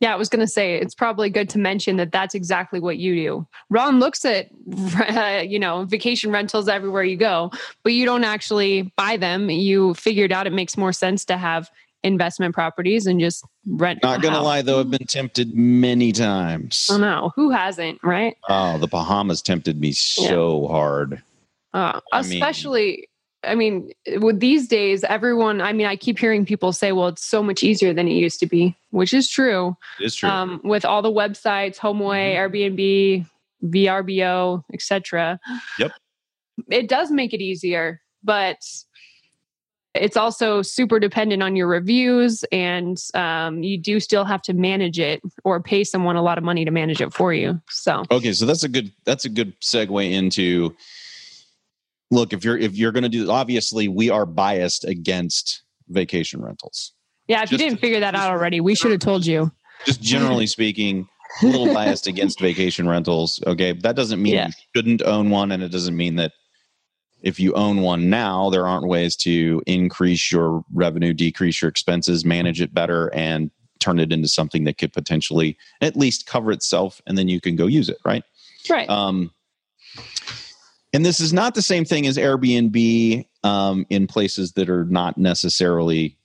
yeah, 0.00 0.12
I 0.12 0.16
was 0.16 0.28
going 0.28 0.40
to 0.40 0.50
say 0.50 0.76
it's 0.76 0.94
probably 0.94 1.30
good 1.30 1.48
to 1.50 1.58
mention 1.58 1.96
that 1.96 2.12
that's 2.12 2.34
exactly 2.34 2.80
what 2.80 2.98
you 2.98 3.14
do. 3.14 3.46
Ron 3.70 4.00
looks 4.00 4.24
at 4.24 4.48
you 5.48 5.58
know 5.58 5.84
vacation 5.84 6.32
rentals 6.32 6.68
everywhere 6.68 7.04
you 7.04 7.16
go, 7.16 7.50
but 7.82 7.92
you 7.92 8.04
don't 8.04 8.24
actually 8.24 8.92
buy 8.96 9.16
them. 9.16 9.50
You 9.50 9.94
figured 9.94 10.32
out 10.32 10.46
it 10.46 10.52
makes 10.52 10.76
more 10.76 10.92
sense 10.92 11.24
to 11.26 11.36
have 11.36 11.70
investment 12.06 12.54
properties 12.54 13.06
and 13.06 13.20
just 13.20 13.44
rent. 13.66 14.00
Not 14.02 14.22
gonna 14.22 14.36
house. 14.36 14.44
lie 14.44 14.62
though, 14.62 14.80
I've 14.80 14.90
been 14.90 15.06
tempted 15.06 15.54
many 15.54 16.12
times. 16.12 16.88
Oh 16.90 16.96
no, 16.98 17.32
who 17.36 17.50
hasn't, 17.50 17.98
right? 18.02 18.36
Oh, 18.48 18.78
the 18.78 18.86
Bahamas 18.86 19.42
tempted 19.42 19.80
me 19.80 19.92
so 19.92 20.66
hard. 20.68 21.22
Uh, 21.74 22.00
especially, 22.12 23.08
I 23.44 23.54
mean, 23.54 23.90
with 24.20 24.40
these 24.40 24.66
days, 24.66 25.04
everyone. 25.04 25.60
I 25.60 25.72
mean, 25.74 25.86
I 25.86 25.96
keep 25.96 26.18
hearing 26.18 26.46
people 26.46 26.72
say, 26.72 26.92
"Well, 26.92 27.08
it's 27.08 27.24
so 27.24 27.42
much 27.42 27.62
easier 27.62 27.92
than 27.92 28.08
it 28.08 28.12
used 28.14 28.40
to 28.40 28.46
be," 28.46 28.74
which 28.90 29.12
is 29.12 29.28
true. 29.28 29.76
It's 30.00 30.14
true. 30.16 30.28
Um, 30.28 30.60
with 30.64 30.84
all 30.84 31.02
the 31.02 31.12
websites, 31.12 31.76
HomeAway, 31.76 32.34
Mm-hmm. 32.34 32.80
Airbnb, 32.80 33.26
VRBO, 33.64 34.62
etc. 34.72 35.38
Yep. 35.78 35.92
It 36.70 36.88
does 36.88 37.10
make 37.10 37.34
it 37.34 37.42
easier, 37.42 38.00
but 38.24 38.56
it's 40.02 40.16
also 40.16 40.62
super 40.62 40.98
dependent 41.00 41.42
on 41.42 41.56
your 41.56 41.66
reviews, 41.66 42.44
and 42.52 42.96
um, 43.14 43.62
you 43.62 43.78
do 43.78 44.00
still 44.00 44.24
have 44.24 44.42
to 44.42 44.52
manage 44.54 44.98
it 44.98 45.20
or 45.44 45.60
pay 45.62 45.84
someone 45.84 46.16
a 46.16 46.22
lot 46.22 46.38
of 46.38 46.44
money 46.44 46.64
to 46.64 46.70
manage 46.70 47.00
it 47.00 47.12
for 47.12 47.32
you. 47.32 47.60
So, 47.70 48.04
Okay, 48.10 48.32
so 48.32 48.46
that's 48.46 48.62
a 48.64 48.68
good 48.68 48.92
that's 49.04 49.24
a 49.24 49.28
good 49.28 49.58
segue 49.60 50.10
into 50.12 50.74
look 52.10 52.32
if 52.32 52.44
you're 52.44 52.56
if 52.58 52.76
you're 52.76 52.92
going 52.92 53.02
to 53.02 53.08
do 53.08 53.30
obviously 53.30 53.88
we 53.88 54.10
are 54.10 54.24
biased 54.26 54.84
against 54.84 55.62
vacation 55.88 56.40
rentals. 56.40 56.92
yeah, 57.28 57.42
if 57.42 57.50
you 57.50 57.58
didn't 57.58 57.78
figure 57.78 58.00
that 58.00 58.14
out 58.14 58.30
already, 58.30 58.60
we 58.60 58.74
should 58.74 58.90
have 58.92 59.00
told 59.00 59.26
you. 59.26 59.50
Just 59.84 60.00
generally 60.00 60.46
speaking, 60.46 61.06
a 61.42 61.46
little 61.46 61.72
biased 61.74 62.06
against 62.12 62.40
vacation 62.40 62.88
rentals. 62.88 63.42
Okay, 63.46 63.72
that 63.72 63.94
doesn't 63.96 64.22
mean 64.22 64.34
Yeah. 64.34 64.46
you 64.48 64.52
shouldn't 64.74 65.02
own 65.02 65.30
one, 65.30 65.52
and 65.52 65.62
it 65.62 65.70
doesn't 65.70 65.96
mean 65.96 66.16
that 66.16 66.32
if 67.26 67.40
you 67.40 67.52
own 67.54 67.80
one 67.80 68.08
now, 68.08 68.50
there 68.50 68.68
aren't 68.68 68.86
ways 68.86 69.16
to 69.16 69.60
increase 69.66 70.30
your 70.30 70.64
revenue, 70.72 71.12
decrease 71.12 71.60
your 71.60 71.68
expenses, 71.68 72.24
manage 72.24 72.60
it 72.60 72.72
better, 72.72 73.12
and 73.12 73.50
turn 73.80 73.98
it 73.98 74.12
into 74.12 74.28
something 74.28 74.62
that 74.62 74.78
could 74.78 74.92
potentially 74.92 75.58
at 75.80 75.96
least 75.96 76.28
cover 76.28 76.52
itself, 76.52 77.02
and 77.04 77.18
then 77.18 77.26
you 77.26 77.40
can 77.40 77.56
go 77.56 77.66
use 77.66 77.88
it. 77.88 77.98
Right. 78.04 78.22
Right. 78.70 78.88
Um, 78.88 79.32
and 80.92 81.04
this 81.04 81.18
is 81.18 81.32
not 81.32 81.56
the 81.56 81.62
same 81.62 81.84
thing 81.84 82.06
as 82.06 82.16
Airbnb 82.16 83.26
um, 83.42 83.86
in 83.90 84.06
places 84.06 84.52
that 84.52 84.70
are 84.70 84.84
not 84.84 85.18
necessarily, 85.18 86.16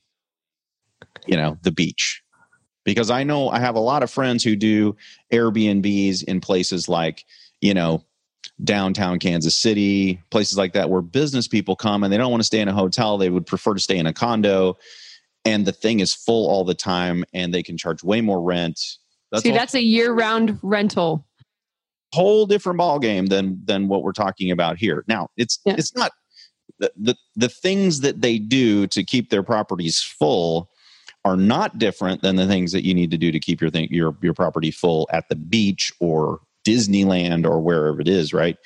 you 1.26 1.36
know, 1.36 1.58
the 1.64 1.72
beach. 1.72 2.22
Because 2.84 3.10
I 3.10 3.24
know 3.24 3.50
I 3.50 3.60
have 3.60 3.76
a 3.76 3.80
lot 3.80 4.04
of 4.04 4.12
friends 4.12 4.44
who 4.44 4.56
do 4.56 4.96
Airbnbs 5.34 6.26
in 6.26 6.42
places 6.42 6.88
like, 6.88 7.26
you 7.60 7.74
know, 7.74 8.06
downtown 8.64 9.20
Kansas 9.20 9.56
City, 9.58 10.22
places 10.30 10.58
like 10.58 10.74
that, 10.74 10.90
where 10.90 11.02
business 11.02 11.48
people 11.48 11.76
come 11.76 12.04
and 12.04 12.12
they 12.14 12.18
don't 12.18 12.32
want 12.32 12.42
to 12.42 12.46
stay 12.46 12.60
in 12.60 12.68
a 12.68 12.74
hotel. 12.74 13.18
They 13.18 13.30
would 13.30 13.46
prefer 13.48 13.74
to 13.74 13.80
stay 13.80 13.98
in 13.98 14.06
a 14.06 14.14
condo. 14.14 14.78
And 15.46 15.66
the 15.66 15.72
thing 15.72 16.00
is 16.00 16.14
full 16.14 16.48
all 16.50 16.64
the 16.64 16.76
time 16.76 17.26
and 17.34 17.54
they 17.54 17.64
can 17.64 17.78
charge 17.78 18.04
way 18.04 18.22
more 18.22 18.42
rent. 18.42 18.80
See, 19.38 19.52
that's 19.52 19.74
a 19.74 19.82
year-round 19.84 20.60
rental. 20.62 21.26
whole 22.14 22.46
different 22.46 22.78
ball 22.78 23.00
game 23.00 23.28
than 23.28 23.60
than 23.66 23.88
what 23.88 24.04
we're 24.04 24.12
talking 24.12 24.52
about 24.52 24.78
here. 24.78 25.04
Now, 25.08 25.30
it's 25.38 25.58
Yeah. 25.66 25.76
it's 25.78 25.96
not 25.96 26.12
the, 26.80 26.92
the 27.00 27.16
the 27.36 27.50
things 27.50 28.02
that 28.02 28.22
they 28.22 28.38
do 28.38 28.86
to 28.88 29.04
keep 29.04 29.30
their 29.30 29.42
properties 29.44 30.02
full 30.04 30.70
are 31.24 31.38
not 31.38 31.78
different 31.80 32.22
than 32.22 32.36
the 32.36 32.48
things 32.48 32.72
that 32.74 32.84
you 32.86 32.94
need 32.94 33.12
to 33.12 33.18
do 33.18 33.32
to 33.32 33.40
keep 33.40 33.62
your 33.62 33.70
thing 33.70 33.88
your 33.90 34.18
your 34.22 34.34
property 34.34 34.70
full 34.72 35.08
at 35.14 35.30
the 35.30 35.36
beach 35.36 35.92
or 36.00 36.42
Disneyland 36.66 37.46
or 37.46 37.60
wherever 37.60 38.02
it 38.02 38.08
is, 38.08 38.34
right? 38.34 38.58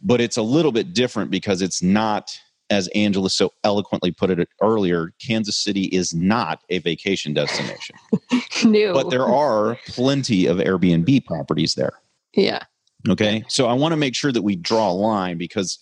But 0.00 0.20
it's 0.20 0.36
a 0.36 0.42
little 0.42 0.72
bit 0.72 0.92
different 0.92 1.30
because 1.30 1.62
it's 1.62 1.82
not 1.82 2.38
as 2.70 2.88
Angela 2.88 3.30
so 3.30 3.52
eloquently 3.62 4.10
put 4.10 4.30
it 4.30 4.48
earlier, 4.60 5.12
Kansas 5.24 5.56
City 5.56 5.84
is 5.84 6.14
not 6.14 6.60
a 6.70 6.78
vacation 6.78 7.34
destination. 7.34 7.96
New. 8.64 8.92
but 8.92 9.10
there 9.10 9.26
are 9.26 9.78
plenty 9.86 10.46
of 10.46 10.58
Airbnb 10.58 11.24
properties 11.26 11.74
there. 11.74 11.92
yeah. 12.34 12.60
Okay. 13.06 13.44
So 13.48 13.66
I 13.66 13.74
want 13.74 13.92
to 13.92 13.96
make 13.96 14.14
sure 14.14 14.32
that 14.32 14.42
we 14.42 14.56
draw 14.56 14.90
a 14.90 14.92
line 14.92 15.36
because 15.36 15.78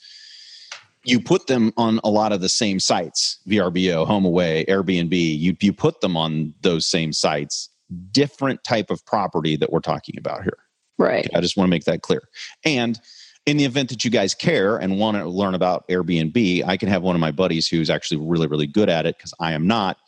you 1.05 1.21
put 1.21 1.47
them 1.47 1.73
on 1.77 2.01
a 2.03 2.11
lot 2.11 2.33
of 2.33 2.41
the 2.41 2.49
same 2.49 2.81
sites 2.81 3.39
VRBO, 3.49 4.07
HomeAway, 4.07 4.67
Airbnb. 4.67 5.39
You, 5.39 5.57
you 5.61 5.73
put 5.73 6.01
them 6.01 6.17
on 6.17 6.53
those 6.63 6.87
same 6.87 7.13
sites, 7.13 7.69
different 8.11 8.65
type 8.65 8.91
of 8.91 9.05
property 9.07 9.57
that 9.57 9.73
we're 9.73 9.81
talking 9.81 10.17
about 10.19 10.43
here. 10.43 10.59
Right. 11.03 11.29
I 11.35 11.41
just 11.41 11.57
want 11.57 11.67
to 11.69 11.71
make 11.71 11.85
that 11.85 12.03
clear. 12.03 12.23
And 12.65 12.99
in 13.47 13.57
the 13.57 13.65
event 13.65 13.89
that 13.91 14.05
you 14.05 14.11
guys 14.11 14.35
care 14.35 14.77
and 14.77 14.99
want 14.99 15.17
to 15.17 15.29
learn 15.29 15.55
about 15.55 15.87
Airbnb, 15.89 16.65
I 16.67 16.77
can 16.77 16.89
have 16.89 17.03
one 17.03 17.17
of 17.17 17.21
my 17.21 17.33
buddies 17.33 17.67
who's 17.69 17.91
actually 17.91 18.19
really, 18.25 18.47
really 18.47 18.67
good 18.69 18.89
at 18.89 19.05
it 19.07 19.17
because 19.17 19.35
I 19.41 19.53
am 19.53 19.67
not. 19.67 19.99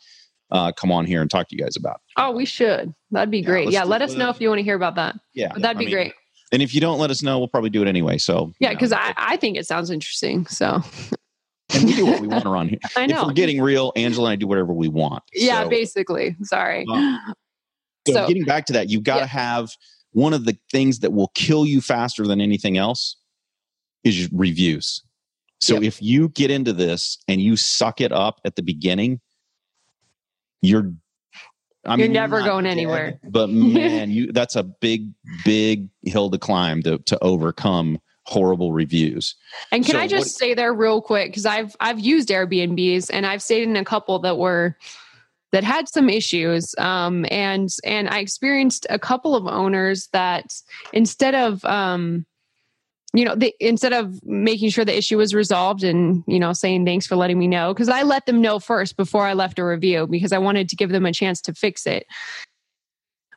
Uh, 0.51 0.71
come 0.71 0.91
on 0.91 1.05
here 1.05 1.21
and 1.21 1.29
talk 1.29 1.49
to 1.49 1.55
you 1.55 1.61
guys 1.63 1.75
about. 1.75 1.95
It. 1.95 2.13
Oh, 2.17 2.31
we 2.31 2.45
should. 2.45 2.93
That'd 3.11 3.31
be 3.31 3.39
Yeah, 3.39 3.45
great. 3.45 3.71
Yeah, 3.71 3.83
let 3.83 4.01
us 4.01 4.13
know 4.13 4.29
if 4.29 4.39
you 4.39 4.47
want 4.47 4.59
to 4.59 4.63
hear 4.63 4.75
about 4.75 4.95
that. 4.95 5.15
Yeah, 5.33 5.49
But 5.51 5.63
that'd 5.63 5.77
I 5.77 5.79
be 5.79 5.85
mean, 5.87 5.93
great. 5.95 6.13
And 6.51 6.61
if 6.61 6.73
you 6.75 6.79
don't 6.79 6.99
let 6.99 7.09
us 7.09 7.23
know, 7.23 7.39
we'll 7.39 7.47
probably 7.47 7.71
do 7.71 7.81
it 7.81 7.87
anyway. 7.87 8.19
So 8.19 8.53
Yeah, 8.59 8.69
you 8.69 8.73
know, 8.75 8.77
because 8.77 8.93
I, 8.93 9.13
I 9.17 9.37
think 9.37 9.57
it 9.57 9.65
sounds 9.65 9.89
interesting. 9.89 10.45
So 10.45 10.81
and 11.73 11.83
we 11.85 11.95
do 11.95 12.05
what 12.05 12.21
we 12.21 12.27
want 12.27 12.45
around 12.45 12.69
here. 12.69 12.79
I 12.95 13.03
If 13.05 13.09
know. 13.09 13.25
we're 13.25 13.33
getting 13.33 13.59
real, 13.59 13.91
Angela 13.95 14.27
and 14.29 14.33
I 14.33 14.35
do 14.35 14.47
whatever 14.47 14.71
we 14.71 14.87
want. 14.87 15.23
yeah, 15.33 15.63
So- 15.63 15.69
basically. 15.69 16.37
Sorry. 16.43 16.85
Um, 16.89 17.19
So, 18.07 18.13
So- 18.13 18.27
getting 18.27 18.45
back 18.45 18.67
to 18.67 18.73
that, 18.73 18.89
you've 18.89 19.03
got 19.03 19.15
to 19.15 19.21
Yeah. 19.21 19.27
have 19.27 19.71
one 20.15 20.33
of 20.33 20.45
the 20.45 20.57
things 20.71 20.99
that 20.99 21.11
will 21.11 21.27
kill 21.35 21.65
you 21.65 21.81
faster 21.81 22.25
than 22.25 22.39
anything 22.39 22.77
else 22.77 23.17
is 24.05 24.29
reviews. 24.31 25.03
So 25.59 25.73
Yep. 25.75 25.83
if 25.83 26.01
you 26.01 26.29
get 26.29 26.49
into 26.51 26.71
this 26.71 27.17
and 27.27 27.41
you 27.41 27.57
suck 27.57 27.99
it 27.99 28.13
up 28.13 28.39
at 28.45 28.55
the 28.55 28.61
beginning, 28.63 29.19
you're 30.61 30.93
I 31.83 31.97
You're 31.97 32.07
mean, 32.07 32.13
never 32.13 32.39
not 32.39 32.45
going 32.47 32.63
dead, 32.63 32.71
anywhere. 32.71 33.19
But 33.29 33.49
man, 33.51 34.09
you 34.09 34.31
that's 34.31 34.55
a 34.55 34.63
big, 34.63 35.11
big 35.43 35.89
hill 36.03 36.31
to 36.31 36.37
climb 36.37 36.81
to 36.83 36.97
to 36.99 37.21
overcome 37.21 37.99
horrible 38.25 38.71
reviews. 38.71 39.35
And 39.73 39.83
can 39.85 39.95
So 39.95 39.99
I 39.99 40.07
just 40.07 40.27
what- 40.27 40.31
say 40.31 40.53
there 40.53 40.73
real 40.73 41.01
quick 41.01 41.29
because 41.31 41.45
I've 41.45 41.75
I've 41.81 41.99
used 41.99 42.29
Airbnbs 42.29 43.09
and 43.13 43.25
I've 43.25 43.41
stayed 43.43 43.63
in 43.63 43.75
a 43.75 43.83
couple 43.83 44.17
that 44.19 44.37
were 44.37 44.77
that 45.51 45.63
had 45.63 45.87
some 45.87 46.09
issues 46.09 46.75
um, 46.77 47.25
and 47.31 47.69
and 47.83 48.09
I 48.09 48.19
experienced 48.19 48.85
a 48.89 48.99
couple 48.99 49.35
of 49.35 49.47
owners 49.47 50.07
that 50.11 50.53
instead 50.93 51.35
of 51.35 51.63
um, 51.65 52.25
you 53.13 53.23
know 53.23 53.35
they, 53.35 53.53
instead 53.59 53.93
of 53.93 54.21
making 54.23 54.69
sure 54.69 54.85
the 54.85 54.97
issue 54.97 55.17
was 55.17 55.33
resolved 55.33 55.83
and 55.83 56.23
you 56.27 56.39
know 56.39 56.53
saying 56.53 56.85
thanks 56.85 57.07
for 57.07 57.15
letting 57.15 57.39
me 57.39 57.47
know 57.47 57.73
because 57.73 57.89
I 57.89 58.03
let 58.03 58.25
them 58.25 58.41
know 58.41 58.59
first 58.59 58.97
before 58.97 59.25
I 59.25 59.33
left 59.33 59.59
a 59.59 59.65
review 59.65 60.07
because 60.07 60.31
I 60.31 60.37
wanted 60.37 60.69
to 60.69 60.75
give 60.75 60.89
them 60.89 61.05
a 61.05 61.13
chance 61.13 61.41
to 61.41 61.53
fix 61.53 61.85
it. 61.87 62.05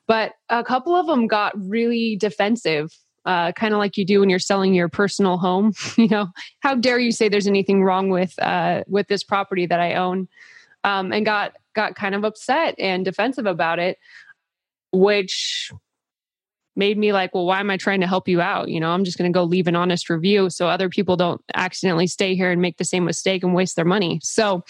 But 0.07 0.33
a 0.49 0.65
couple 0.65 0.95
of 0.95 1.07
them 1.07 1.27
got 1.27 1.53
really 1.55 2.17
defensive 2.17 2.91
uh, 3.29 3.53
kind 3.53 3.75
of 3.75 3.79
like 3.79 3.99
you 3.99 4.07
do 4.07 4.21
when 4.21 4.31
you're 4.31 4.38
selling 4.38 4.73
your 4.73 4.88
personal 4.88 5.37
home. 5.37 5.75
you 5.97 6.09
know, 6.09 6.29
how 6.61 6.75
dare 6.75 6.99
you 6.99 7.12
say 7.12 7.29
there's 7.29 7.47
anything 7.47 7.85
wrong 7.85 8.09
with 8.09 8.37
uh, 8.41 8.83
with 8.88 9.07
this 9.09 9.23
property 9.23 9.67
that 9.67 9.81
I 9.81 9.95
own? 9.95 10.29
Um, 10.88 11.12
and 11.12 11.25
got 11.25 11.52
got 11.75 11.95
kind 11.95 12.14
of 12.14 12.25
upset 12.25 12.75
and 12.78 13.04
defensive 13.04 13.47
about 13.47 13.78
it, 13.78 13.99
which 14.92 15.71
made 16.75 16.97
me 16.97 17.12
like, 17.12 17.35
well, 17.35 17.45
why 17.45 17.61
am 17.61 17.71
I 17.71 17.76
trying 17.76 18.00
to 18.00 18.07
help 18.07 18.28
you 18.28 18.40
out? 18.40 18.68
You 18.68 18.80
know, 18.80 18.90
I'm 18.90 19.04
just 19.04 19.18
going 19.18 19.30
to 19.30 19.37
go 19.37 19.45
leave 19.45 19.66
an 19.66 19.76
honest 19.76 20.09
review 20.09 20.49
so 20.49 20.68
other 20.68 20.88
people 20.88 21.16
don't 21.16 21.42
accidentally 21.54 22.07
stay 22.07 22.37
here 22.37 22.50
and 22.50 22.62
make 22.62 22.78
the 22.78 22.85
same 22.85 23.04
mistake 23.04 23.42
and 23.42 23.54
waste 23.54 23.76
their 23.76 23.85
money. 23.85 24.21
So. 24.23 24.64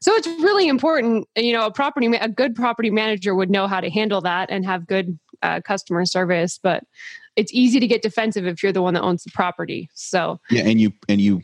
So 0.00 0.12
it's 0.12 0.26
really 0.26 0.68
important, 0.68 1.26
you 1.34 1.54
know, 1.54 1.64
a 1.64 1.72
property, 1.72 2.06
a 2.08 2.28
good 2.28 2.54
property 2.54 2.90
manager 2.90 3.34
would 3.34 3.48
know 3.48 3.66
how 3.66 3.80
to 3.80 3.88
handle 3.88 4.20
that 4.20 4.50
and 4.50 4.66
have 4.66 4.86
good 4.86 5.18
uh, 5.40 5.62
customer 5.62 6.04
service. 6.04 6.60
But 6.62 6.84
it's 7.36 7.52
easy 7.54 7.80
to 7.80 7.86
get 7.86 8.02
defensive 8.02 8.46
if 8.46 8.62
you're 8.62 8.72
the 8.72 8.82
one 8.82 8.92
that 8.94 9.02
owns 9.02 9.24
the 9.24 9.30
property. 9.30 9.88
So 9.94 10.40
Yeah, 10.50 10.64
and 10.64 10.78
you 10.78 10.92
and 11.08 11.22
you. 11.22 11.42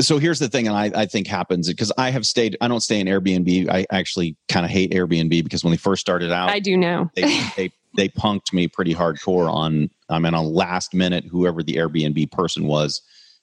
So 0.00 0.18
here's 0.18 0.38
the 0.40 0.48
thing, 0.48 0.66
and 0.66 0.76
I, 0.76 0.90
I 1.02 1.06
think 1.06 1.26
happens 1.28 1.68
because 1.68 1.92
I 1.96 2.10
have 2.10 2.26
stayed. 2.26 2.56
I 2.60 2.68
don't 2.68 2.80
stay 2.80 2.98
in 3.00 3.06
Airbnb. 3.06 3.68
I 3.70 3.86
actually 3.90 4.36
kind 4.48 4.66
of 4.66 4.70
hate 4.72 4.90
Airbnb 4.92 5.44
because 5.44 5.62
when 5.62 5.70
they 5.70 5.76
first 5.76 6.00
started 6.00 6.32
out, 6.32 6.50
I 6.50 6.58
do 6.58 6.76
know. 6.76 7.10
they, 7.14 7.22
they 7.56 7.70
they 7.96 8.08
punked 8.08 8.52
me 8.52 8.66
pretty 8.66 8.92
hardcore 8.94 9.50
on. 9.52 9.88
I 10.08 10.18
mean, 10.18 10.34
on 10.34 10.46
last 10.52 10.94
minute, 10.94 11.24
whoever 11.30 11.62
the 11.62 11.74
Airbnb 11.76 12.32
person 12.32 12.66
was, 12.66 13.00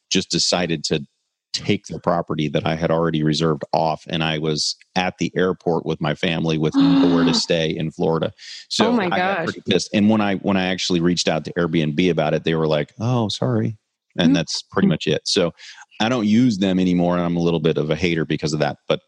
just 0.09 0.29
decided 0.29 0.83
to 0.85 1.05
take 1.53 1.85
the 1.85 1.99
property 2.01 2.49
that 2.49 2.65
I 2.67 2.75
had 2.75 2.91
already 2.91 3.23
reserved 3.23 3.63
off, 3.71 4.03
and 4.09 4.21
I 4.21 4.37
was 4.37 4.75
at 4.97 5.17
the 5.19 5.31
airport 5.37 5.85
with 5.85 6.01
my 6.01 6.15
family 6.15 6.57
with 6.57 6.75
nowhere 7.01 7.23
to 7.23 7.33
stay 7.33 7.69
in 7.69 7.91
Florida. 7.91 8.33
So 8.67 8.87
Oh 8.87 8.91
my 8.91 9.05
I 9.05 9.09
got 9.11 9.37
gosh. 9.37 9.45
pretty 9.45 9.61
pissed. 9.69 9.89
And 9.93 10.09
when 10.09 10.19
I 10.19 10.35
when 10.35 10.57
I 10.57 10.65
actually 10.65 10.99
reached 10.99 11.29
out 11.29 11.45
to 11.45 11.53
Airbnb 11.53 12.11
about 12.11 12.33
it, 12.33 12.43
they 12.43 12.55
were 12.55 12.67
like, 12.67 12.93
"Oh, 12.99 13.29
sorry," 13.29 13.77
and 14.17 14.29
Hmm. 14.29 14.33
that's 14.33 14.61
pretty 14.63 14.89
much 14.89 15.07
it. 15.07 15.21
So 15.25 15.53
I 15.99 16.09
don't 16.09 16.27
use 16.27 16.57
them 16.57 16.79
anymore, 16.79 17.15
and 17.15 17.23
I'm 17.23 17.37
a 17.37 17.41
little 17.41 17.59
bit 17.59 17.77
of 17.77 17.89
a 17.89 17.95
hater 17.95 18.25
because 18.25 18.53
of 18.53 18.59
that. 18.59 18.77
But 18.87 19.01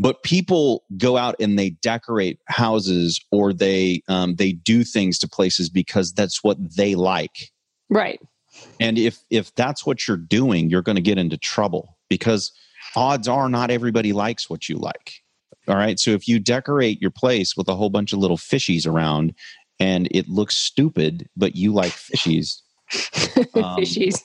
but 0.00 0.22
people 0.22 0.84
go 0.96 1.16
out 1.16 1.34
and 1.40 1.58
they 1.58 1.70
decorate 1.70 2.38
houses 2.46 3.20
or 3.32 3.52
they 3.52 4.02
um, 4.08 4.36
they 4.36 4.52
do 4.52 4.84
things 4.84 5.18
to 5.18 5.28
places 5.28 5.68
because 5.68 6.12
that's 6.12 6.42
what 6.44 6.56
they 6.76 6.94
like 6.94 7.50
Right. 7.90 8.20
and 8.80 8.96
if 8.98 9.18
if 9.30 9.54
that's 9.56 9.84
what 9.84 10.06
you're 10.06 10.16
doing 10.16 10.70
you're 10.70 10.82
going 10.82 10.96
to 10.96 11.02
get 11.02 11.18
into 11.18 11.36
trouble 11.36 11.96
because 12.08 12.52
odds 12.96 13.26
are 13.28 13.48
not 13.48 13.70
everybody 13.70 14.12
likes 14.12 14.48
what 14.48 14.68
you 14.68 14.76
like 14.76 15.14
all 15.66 15.76
right 15.76 15.98
so 15.98 16.12
if 16.12 16.28
you 16.28 16.38
decorate 16.38 17.00
your 17.02 17.10
place 17.10 17.56
with 17.56 17.68
a 17.68 17.74
whole 17.74 17.90
bunch 17.90 18.12
of 18.12 18.18
little 18.20 18.36
fishies 18.38 18.86
around 18.86 19.34
and 19.80 20.06
it 20.12 20.28
looks 20.28 20.56
stupid 20.56 21.28
but 21.36 21.56
you 21.56 21.72
like 21.72 21.92
fishies 21.92 22.60
Um, 23.54 23.76
fishies. 23.80 24.22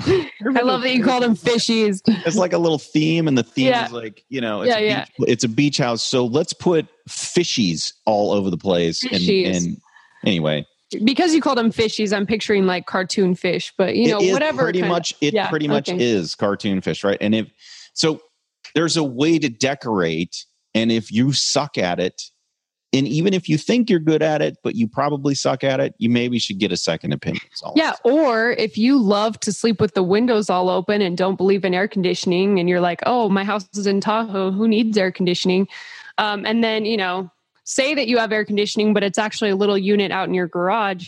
I 0.00 0.60
love 0.62 0.82
that 0.82 0.94
you 0.94 1.02
called 1.04 1.22
them 1.22 1.36
fishies. 1.36 2.00
it's 2.06 2.36
like 2.36 2.52
a 2.52 2.58
little 2.58 2.78
theme 2.78 3.28
and 3.28 3.36
the 3.38 3.42
theme 3.42 3.68
Yeah. 3.68 3.86
is 3.86 3.92
like 3.92 4.24
you 4.28 4.40
know 4.40 4.62
it's, 4.62 4.68
Yeah, 4.70 4.78
a 4.78 4.86
yeah. 4.86 5.04
beach, 5.18 5.28
it's 5.28 5.44
a 5.44 5.48
beach 5.48 5.78
house 5.78 6.02
so 6.02 6.26
let's 6.26 6.52
put 6.52 6.86
fishies 7.08 7.92
all 8.06 8.32
over 8.32 8.50
the 8.50 8.56
place 8.58 9.02
and, 9.04 9.22
and 9.22 9.76
anyway 10.24 10.66
Because 11.04 11.34
you 11.34 11.40
called 11.40 11.58
them 11.58 11.70
fishies, 11.72 12.16
I'm 12.16 12.26
picturing 12.26 12.66
like 12.66 12.86
cartoon 12.86 13.34
fish, 13.34 13.72
but 13.76 13.96
you 13.96 14.08
know, 14.08 14.18
it 14.20 14.24
is 14.26 14.32
whatever. 14.32 14.62
pretty 14.64 14.80
kind 14.80 14.90
of- 14.92 14.96
much 14.96 15.14
it 15.20 15.34
yeah, 15.34 15.48
pretty 15.48 15.68
much 15.68 15.88
okay. 15.88 16.02
is 16.02 16.34
cartoon 16.34 16.80
fish 16.80 17.04
right 17.04 17.18
and 17.20 17.34
if 17.34 17.48
so 17.94 18.20
there's 18.74 18.96
a 18.96 19.04
way 19.04 19.38
to 19.38 19.48
decorate 19.48 20.44
and 20.74 20.90
if 20.90 21.12
you 21.12 21.32
suck 21.32 21.78
at 21.78 22.00
it 22.00 22.22
and 22.94 23.08
even 23.08 23.34
if 23.34 23.48
you 23.48 23.58
think 23.58 23.90
you're 23.90 23.98
good 23.98 24.22
at 24.22 24.40
it 24.40 24.56
but 24.62 24.74
you 24.74 24.88
probably 24.88 25.34
suck 25.34 25.64
at 25.64 25.80
it 25.80 25.94
you 25.98 26.08
maybe 26.08 26.38
should 26.38 26.58
get 26.58 26.72
a 26.72 26.76
second 26.76 27.12
opinion 27.12 27.42
is 27.52 27.62
Yeah, 27.74 27.94
or 28.04 28.52
if 28.52 28.78
you 28.78 28.98
love 28.98 29.38
to 29.40 29.52
sleep 29.52 29.80
with 29.80 29.94
the 29.94 30.02
windows 30.02 30.48
all 30.48 30.68
open 30.68 31.02
and 31.02 31.16
don't 31.16 31.36
believe 31.36 31.64
in 31.64 31.74
air 31.74 31.88
conditioning, 31.88 32.58
and 32.58 32.68
you're 32.68 32.80
like, 32.80 33.00
"Oh, 33.06 33.28
my 33.28 33.44
house 33.44 33.68
is 33.74 33.86
in 33.86 34.00
Tahoe. 34.00 34.50
Who 34.50 34.68
needs 34.68 34.96
air 34.96 35.10
conditioning?" 35.10 35.68
Um, 36.18 36.46
and 36.46 36.62
then 36.62 36.84
you 36.84 36.96
know, 36.96 37.30
say 37.64 37.94
that 37.94 38.06
you 38.06 38.18
have 38.18 38.32
air 38.32 38.44
conditioning, 38.44 38.94
but 38.94 39.02
it's 39.02 39.18
actually 39.18 39.50
a 39.50 39.56
little 39.56 39.78
unit 39.78 40.12
out 40.12 40.28
in 40.28 40.34
your 40.34 40.48
garage. 40.48 41.06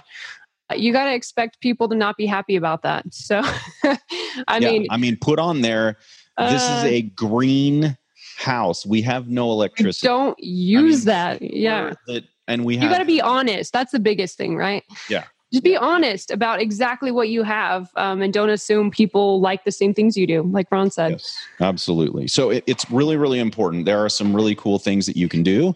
You 0.75 0.93
got 0.93 1.05
to 1.05 1.15
expect 1.15 1.61
people 1.61 1.89
to 1.89 1.95
not 1.95 2.17
be 2.17 2.27
happy 2.27 2.57
about 2.57 2.83
that. 2.83 3.05
So, 3.13 3.41
I 4.49 4.59
Yeah, 4.59 4.71
mean, 4.71 4.87
i 4.91 4.97
mean 4.97 5.17
put 5.17 5.39
on 5.39 5.61
there 5.61 5.97
this 6.39 6.69
is 6.69 6.85
uh, 6.85 6.89
a 6.89 7.03
green 7.03 7.97
house 8.37 8.85
we 8.87 9.03
have 9.03 9.29
no 9.29 9.51
electricity 9.51 10.07
don't 10.07 10.39
use 10.39 11.07
I 11.09 11.31
mean, 11.31 11.39
that. 11.41 11.43
Yeah, 11.43 11.93
that, 12.07 12.25
and 12.49 12.65
we 12.65 12.77
have 12.77 12.85
you 12.85 12.91
got 12.91 12.99
to 12.99 13.05
be 13.05 13.21
honest. 13.21 13.73
That's 13.73 13.93
the 13.93 14.01
biggest 14.01 14.37
thing, 14.37 14.57
right? 14.57 14.85
Yeah. 15.09 15.25
Just 15.53 15.63
be 15.63 15.77
honest 15.77 16.33
about 16.33 16.61
exactly 16.61 17.13
what 17.13 17.29
you 17.29 17.45
have, 17.45 17.89
um, 17.97 18.21
and 18.21 18.33
don't 18.33 18.51
assume 18.51 18.91
people 18.91 19.41
like 19.41 19.65
the 19.65 19.71
same 19.71 19.95
things 19.95 20.17
you 20.17 20.27
do. 20.27 20.43
Like 20.43 20.67
Ron 20.73 20.91
said. 20.91 21.13
Yes, 21.13 21.39
absolutely. 21.61 22.27
So 22.27 22.51
it, 22.51 22.65
it's 22.67 22.91
really, 22.91 23.17
really 23.17 23.39
important. 23.39 23.85
There 23.85 24.05
are 24.05 24.09
some 24.09 24.35
really 24.35 24.57
cool 24.57 24.81
things 24.81 25.07
that 25.07 25.17
you 25.17 25.29
can 25.29 25.45
do 25.45 25.75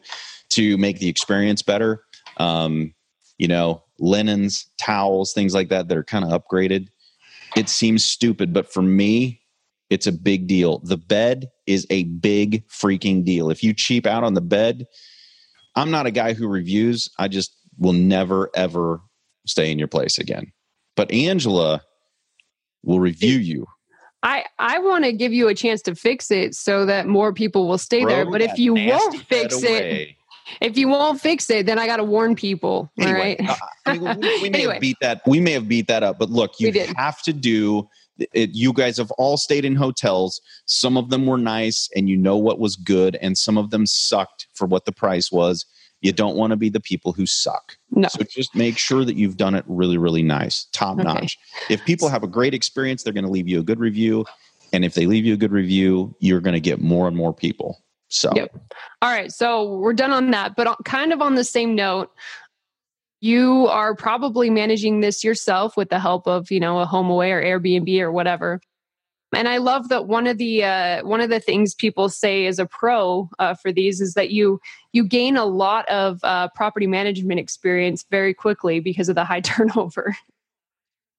to 0.50 0.76
make 0.76 0.98
the 0.98 1.08
experience 1.08 1.62
better. 1.62 2.02
Um, 2.38 2.94
you 3.38 3.46
know, 3.46 3.82
linens, 4.00 4.66
towels, 4.76 5.32
things 5.32 5.54
like 5.54 5.68
that 5.68 5.88
that 5.88 5.96
are 5.96 6.04
kind 6.04 6.24
of 6.24 6.30
upgraded. 6.30 6.88
It 7.56 7.68
seems 7.68 8.04
stupid, 8.04 8.52
but 8.52 8.72
for 8.72 8.82
me, 8.82 9.39
it's 9.90 10.06
a 10.06 10.12
big 10.12 10.46
deal. 10.46 10.78
The 10.78 10.96
bed 10.96 11.50
is 11.66 11.86
a 11.90 12.04
big 12.04 12.66
freaking 12.68 13.24
deal. 13.24 13.50
If 13.50 13.62
you 13.62 13.74
cheap 13.74 14.06
out 14.06 14.24
on 14.24 14.34
the 14.34 14.40
bed, 14.40 14.86
I'm 15.76 15.90
not 15.90 16.06
a 16.06 16.10
guy 16.10 16.32
who 16.32 16.48
reviews. 16.48 17.10
I 17.18 17.28
just 17.28 17.54
will 17.78 17.92
never, 17.92 18.50
ever 18.54 19.00
stay 19.46 19.70
in 19.70 19.78
your 19.78 19.88
place 19.88 20.18
again. 20.18 20.52
But 20.96 21.10
Angela 21.12 21.82
will 22.82 23.00
review 23.00 23.38
you. 23.38 23.66
I 24.22 24.44
I 24.58 24.78
want 24.80 25.04
to 25.04 25.12
give 25.12 25.32
you 25.32 25.48
a 25.48 25.54
chance 25.54 25.80
to 25.82 25.94
fix 25.94 26.30
it 26.30 26.54
so 26.54 26.84
that 26.86 27.06
more 27.06 27.32
people 27.32 27.66
will 27.66 27.78
stay 27.78 28.04
there. 28.04 28.30
But 28.30 28.42
if 28.42 28.58
you 28.58 28.74
won't 28.74 29.22
fix 29.22 29.62
it, 29.62 30.10
if 30.60 30.76
you 30.76 30.88
won't 30.88 31.20
fix 31.20 31.48
it, 31.48 31.64
then 31.66 31.78
I 31.78 31.86
got 31.86 31.96
to 31.96 32.04
warn 32.04 32.34
people. 32.34 32.92
Anyway, 32.98 33.36
all 33.40 33.46
right. 33.46 33.60
uh, 33.60 33.66
I 33.86 33.98
mean, 33.98 34.20
we, 34.20 34.42
we 34.42 34.50
may 34.50 34.58
Anyway. 34.58 34.72
have 34.74 34.80
beat 34.80 34.96
that. 35.00 35.22
We 35.26 35.40
may 35.40 35.52
have 35.52 35.68
beat 35.68 35.86
that 35.88 36.02
up, 36.02 36.18
but 36.18 36.28
look, 36.28 36.60
you 36.60 36.70
have 36.96 37.22
to 37.22 37.32
do. 37.32 37.88
It, 38.32 38.50
you 38.52 38.72
guys 38.72 38.98
have 38.98 39.10
all 39.12 39.36
stayed 39.36 39.64
in 39.64 39.74
hotels. 39.74 40.40
Some 40.66 40.96
of 40.96 41.10
them 41.10 41.26
were 41.26 41.38
nice, 41.38 41.88
and 41.96 42.08
you 42.08 42.16
know 42.16 42.36
what 42.36 42.58
was 42.58 42.76
good, 42.76 43.16
and 43.16 43.36
some 43.36 43.56
of 43.58 43.70
them 43.70 43.86
sucked 43.86 44.46
for 44.54 44.66
what 44.66 44.84
the 44.84 44.92
price 44.92 45.32
was. 45.32 45.64
You 46.02 46.12
don't 46.12 46.36
want 46.36 46.50
to 46.52 46.56
be 46.56 46.70
the 46.70 46.80
people 46.80 47.12
who 47.12 47.26
suck. 47.26 47.76
No. 47.90 48.08
So 48.08 48.22
just 48.24 48.54
make 48.54 48.78
sure 48.78 49.04
that 49.04 49.16
you've 49.16 49.36
done 49.36 49.54
it 49.54 49.64
really, 49.66 49.98
really 49.98 50.22
nice, 50.22 50.66
top 50.72 50.94
Okay. 50.98 51.04
notch. 51.04 51.38
If 51.68 51.84
people 51.84 52.08
have 52.08 52.22
a 52.22 52.26
great 52.26 52.54
experience, 52.54 53.02
they're 53.02 53.12
going 53.12 53.24
to 53.26 53.30
leave 53.30 53.48
you 53.48 53.60
a 53.60 53.62
good 53.62 53.78
review, 53.80 54.24
and 54.72 54.84
if 54.84 54.94
they 54.94 55.06
leave 55.06 55.24
you 55.26 55.34
a 55.34 55.36
good 55.36 55.52
review, 55.52 56.14
you're 56.20 56.40
going 56.40 56.54
to 56.54 56.60
get 56.60 56.80
more 56.80 57.06
and 57.08 57.16
more 57.16 57.34
people. 57.34 57.82
So, 58.08 58.32
Yep. 58.34 58.56
all 59.02 59.10
right. 59.10 59.30
So 59.30 59.76
we're 59.76 59.92
done 59.92 60.10
on 60.12 60.30
that. 60.32 60.56
But 60.56 60.76
kind 60.84 61.12
of 61.12 61.20
on 61.22 61.34
the 61.36 61.44
same 61.44 61.74
note, 61.74 62.10
you 63.20 63.66
are 63.68 63.94
probably 63.94 64.48
managing 64.48 65.00
this 65.00 65.22
yourself 65.22 65.76
with 65.76 65.90
the 65.90 65.98
help 65.98 66.26
of, 66.26 66.50
you 66.50 66.60
know, 66.60 66.80
a 66.80 66.86
HomeAway 66.86 67.30
or 67.30 67.42
Airbnb 67.42 68.00
or 68.00 68.10
whatever. 68.10 68.60
And 69.34 69.46
I 69.46 69.58
love 69.58 69.88
that 69.90 70.08
one 70.08 70.26
of 70.26 70.38
the 70.38 70.64
uh, 70.64 71.06
one 71.06 71.20
of 71.20 71.30
the 71.30 71.38
things 71.38 71.72
people 71.72 72.08
say 72.08 72.46
as 72.46 72.58
a 72.58 72.66
pro 72.66 73.28
uh, 73.38 73.54
for 73.54 73.70
these 73.70 74.00
is 74.00 74.14
that 74.14 74.30
you 74.30 74.60
you 74.92 75.04
gain 75.04 75.36
a 75.36 75.44
lot 75.44 75.88
of 75.88 76.18
uh, 76.24 76.48
property 76.54 76.88
management 76.88 77.38
experience 77.38 78.04
very 78.10 78.34
quickly 78.34 78.80
because 78.80 79.08
of 79.08 79.14
the 79.14 79.24
high 79.24 79.40
turnover, 79.40 80.16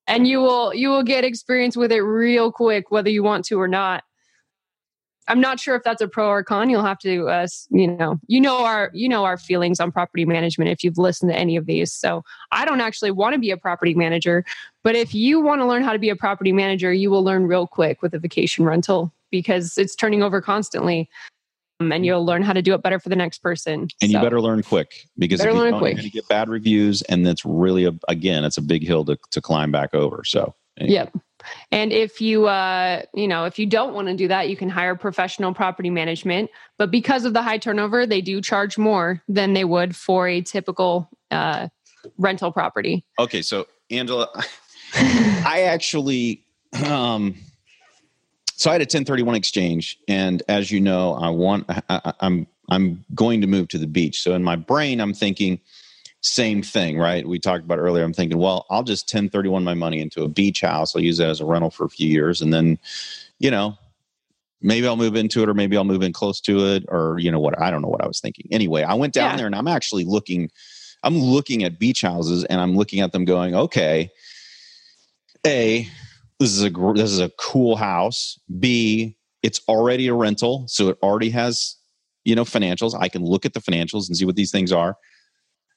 and 0.07 0.27
you 0.27 0.41
will 0.41 0.73
you 0.73 0.89
will 0.89 1.03
get 1.03 1.23
experience 1.23 1.77
with 1.77 1.91
it 1.93 2.01
real 2.01 2.51
quick 2.51 2.91
whether 2.91 3.09
you 3.09 3.23
want 3.23 3.45
to 3.45 3.59
or 3.59 3.67
not. 3.69 4.03
I'm 5.27 5.39
not 5.39 5.59
sure 5.59 5.75
if 5.75 5.83
that's 5.83 6.01
a 6.01 6.07
pro 6.07 6.27
or 6.27 6.43
con. 6.43 6.69
You'll 6.69 6.83
have 6.83 6.99
to, 6.99 7.27
uh, 7.27 7.47
you 7.69 7.87
know, 7.87 8.19
you 8.27 8.41
know 8.41 8.63
our, 8.63 8.89
you 8.93 9.07
know 9.07 9.23
our 9.23 9.37
feelings 9.37 9.79
on 9.79 9.91
property 9.91 10.25
management 10.25 10.71
if 10.71 10.83
you've 10.83 10.97
listened 10.97 11.31
to 11.31 11.37
any 11.37 11.55
of 11.55 11.65
these. 11.67 11.93
So 11.93 12.23
I 12.51 12.65
don't 12.65 12.81
actually 12.81 13.11
want 13.11 13.33
to 13.33 13.39
be 13.39 13.51
a 13.51 13.57
property 13.57 13.93
manager, 13.93 14.43
but 14.83 14.95
if 14.95 15.13
you 15.13 15.39
want 15.39 15.61
to 15.61 15.65
learn 15.65 15.83
how 15.83 15.93
to 15.93 15.99
be 15.99 16.09
a 16.09 16.15
property 16.15 16.51
manager, 16.51 16.91
you 16.91 17.11
will 17.11 17.23
learn 17.23 17.45
real 17.45 17.67
quick 17.67 18.01
with 18.01 18.13
a 18.13 18.19
vacation 18.19 18.65
rental 18.65 19.13
because 19.29 19.77
it's 19.77 19.95
turning 19.95 20.23
over 20.23 20.41
constantly, 20.41 21.09
um, 21.79 21.91
and 21.91 22.05
you'll 22.05 22.25
learn 22.25 22.41
how 22.41 22.53
to 22.53 22.61
do 22.61 22.73
it 22.73 22.81
better 22.81 22.99
for 22.99 23.09
the 23.09 23.15
next 23.15 23.39
person. 23.39 23.87
And 24.01 24.11
so. 24.11 24.17
you 24.17 24.19
better 24.19 24.41
learn 24.41 24.63
quick 24.63 25.07
because 25.17 25.39
better 25.39 25.51
if 25.51 25.55
you 25.55 25.61
learn 25.61 25.77
quick. 25.77 25.93
you're 25.93 26.01
going 26.01 26.11
to 26.11 26.17
get 26.17 26.27
bad 26.27 26.49
reviews, 26.49 27.03
and 27.03 27.25
that's 27.25 27.45
really 27.45 27.85
a, 27.85 27.93
again, 28.07 28.43
it's 28.43 28.57
a 28.57 28.61
big 28.61 28.83
hill 28.85 29.05
to 29.05 29.17
to 29.31 29.41
climb 29.41 29.71
back 29.71 29.93
over. 29.93 30.23
So. 30.25 30.55
Anyway. 30.77 30.93
Yep. 30.93 31.17
And 31.71 31.91
if 31.91 32.21
you, 32.21 32.47
uh, 32.47 33.03
you 33.13 33.27
know, 33.27 33.45
if 33.45 33.59
you 33.59 33.65
don't 33.65 33.93
want 33.93 34.07
to 34.07 34.15
do 34.15 34.27
that, 34.27 34.49
you 34.49 34.57
can 34.57 34.69
hire 34.69 34.95
professional 34.95 35.53
property 35.53 35.89
management. 35.89 36.49
But 36.77 36.91
because 36.91 37.25
of 37.25 37.33
the 37.33 37.41
high 37.41 37.57
turnover, 37.57 38.05
they 38.05 38.21
do 38.21 38.41
charge 38.41 38.77
more 38.77 39.21
than 39.27 39.53
they 39.53 39.63
would 39.63 39.95
for 39.95 40.27
a 40.27 40.41
typical 40.41 41.09
uh, 41.29 41.67
rental 42.17 42.51
property. 42.51 43.05
Okay, 43.19 43.41
so 43.41 43.67
Angela, 43.89 44.29
I 44.93 45.67
actually, 45.67 46.43
um, 46.85 47.35
so 48.55 48.69
I 48.69 48.73
had 48.73 48.81
a 48.81 48.83
1031 48.83 49.35
exchange, 49.35 49.97
and 50.07 50.43
as 50.47 50.71
you 50.71 50.79
know, 50.79 51.13
I 51.13 51.29
want, 51.29 51.65
I, 51.89 52.13
I'm, 52.19 52.47
I'm 52.69 53.03
going 53.15 53.41
to 53.41 53.47
move 53.47 53.67
to 53.69 53.77
the 53.77 53.87
beach. 53.87 54.21
So 54.21 54.33
in 54.33 54.43
my 54.43 54.55
brain, 54.55 55.01
I'm 55.01 55.13
thinking 55.13 55.59
same 56.21 56.61
thing, 56.61 56.97
right? 56.97 57.27
We 57.27 57.39
talked 57.39 57.63
about 57.63 57.79
earlier. 57.79 58.03
I'm 58.03 58.13
thinking, 58.13 58.37
well, 58.37 58.65
I'll 58.69 58.83
just 58.83 59.11
1031 59.13 59.63
my 59.63 59.73
money 59.73 59.99
into 59.99 60.23
a 60.23 60.27
beach 60.27 60.61
house. 60.61 60.95
I'll 60.95 61.01
use 61.01 61.17
that 61.17 61.29
as 61.29 61.41
a 61.41 61.45
rental 61.45 61.71
for 61.71 61.85
a 61.85 61.89
few 61.89 62.07
years. 62.07 62.41
And 62.41 62.53
then, 62.53 62.77
you 63.39 63.49
know, 63.49 63.77
maybe 64.61 64.87
I'll 64.87 64.97
move 64.97 65.15
into 65.15 65.41
it 65.41 65.49
or 65.49 65.55
maybe 65.55 65.75
I'll 65.75 65.83
move 65.83 66.03
in 66.03 66.13
close 66.13 66.39
to 66.41 66.65
it 66.67 66.85
or, 66.89 67.17
you 67.19 67.31
know, 67.31 67.39
what 67.39 67.59
I 67.59 67.71
don't 67.71 67.81
know 67.81 67.87
what 67.87 68.03
I 68.03 68.07
was 68.07 68.19
thinking. 68.19 68.47
Anyway, 68.51 68.83
I 68.83 68.93
went 68.93 69.13
down 69.13 69.31
yeah. 69.31 69.37
there 69.37 69.45
and 69.47 69.55
I'm 69.55 69.67
actually 69.67 70.05
looking, 70.05 70.51
I'm 71.03 71.17
looking 71.17 71.63
at 71.63 71.79
beach 71.79 72.01
houses 72.01 72.43
and 72.45 72.61
I'm 72.61 72.75
looking 72.75 72.99
at 72.99 73.11
them 73.11 73.25
going, 73.25 73.55
okay, 73.55 74.11
A, 75.45 75.87
this 76.39 76.51
is 76.51 76.63
a, 76.63 76.69
this 76.69 77.11
is 77.11 77.19
a 77.19 77.29
cool 77.39 77.75
house. 77.75 78.39
B, 78.59 79.17
it's 79.41 79.61
already 79.67 80.07
a 80.07 80.13
rental. 80.13 80.65
So 80.67 80.89
it 80.89 80.99
already 81.01 81.31
has, 81.31 81.77
you 82.25 82.35
know, 82.35 82.45
financials. 82.45 82.93
I 82.99 83.09
can 83.09 83.25
look 83.25 83.47
at 83.47 83.53
the 83.53 83.59
financials 83.59 84.07
and 84.07 84.15
see 84.15 84.25
what 84.25 84.35
these 84.35 84.51
things 84.51 84.71
are. 84.71 84.97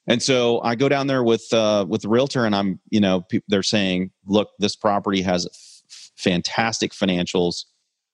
And 0.07 0.21
so 0.21 0.61
I 0.61 0.75
go 0.75 0.87
down 0.87 1.07
there 1.07 1.23
with 1.23 1.51
uh, 1.51 1.85
with 1.87 2.03
the 2.03 2.09
realtor, 2.09 2.45
and 2.45 2.55
I'm 2.55 2.79
you 2.89 2.99
know 2.99 3.21
pe- 3.21 3.41
they're 3.47 3.63
saying, 3.63 4.11
look, 4.25 4.49
this 4.59 4.75
property 4.75 5.21
has 5.21 5.47
f- 5.47 6.11
fantastic 6.15 6.91
financials. 6.91 7.65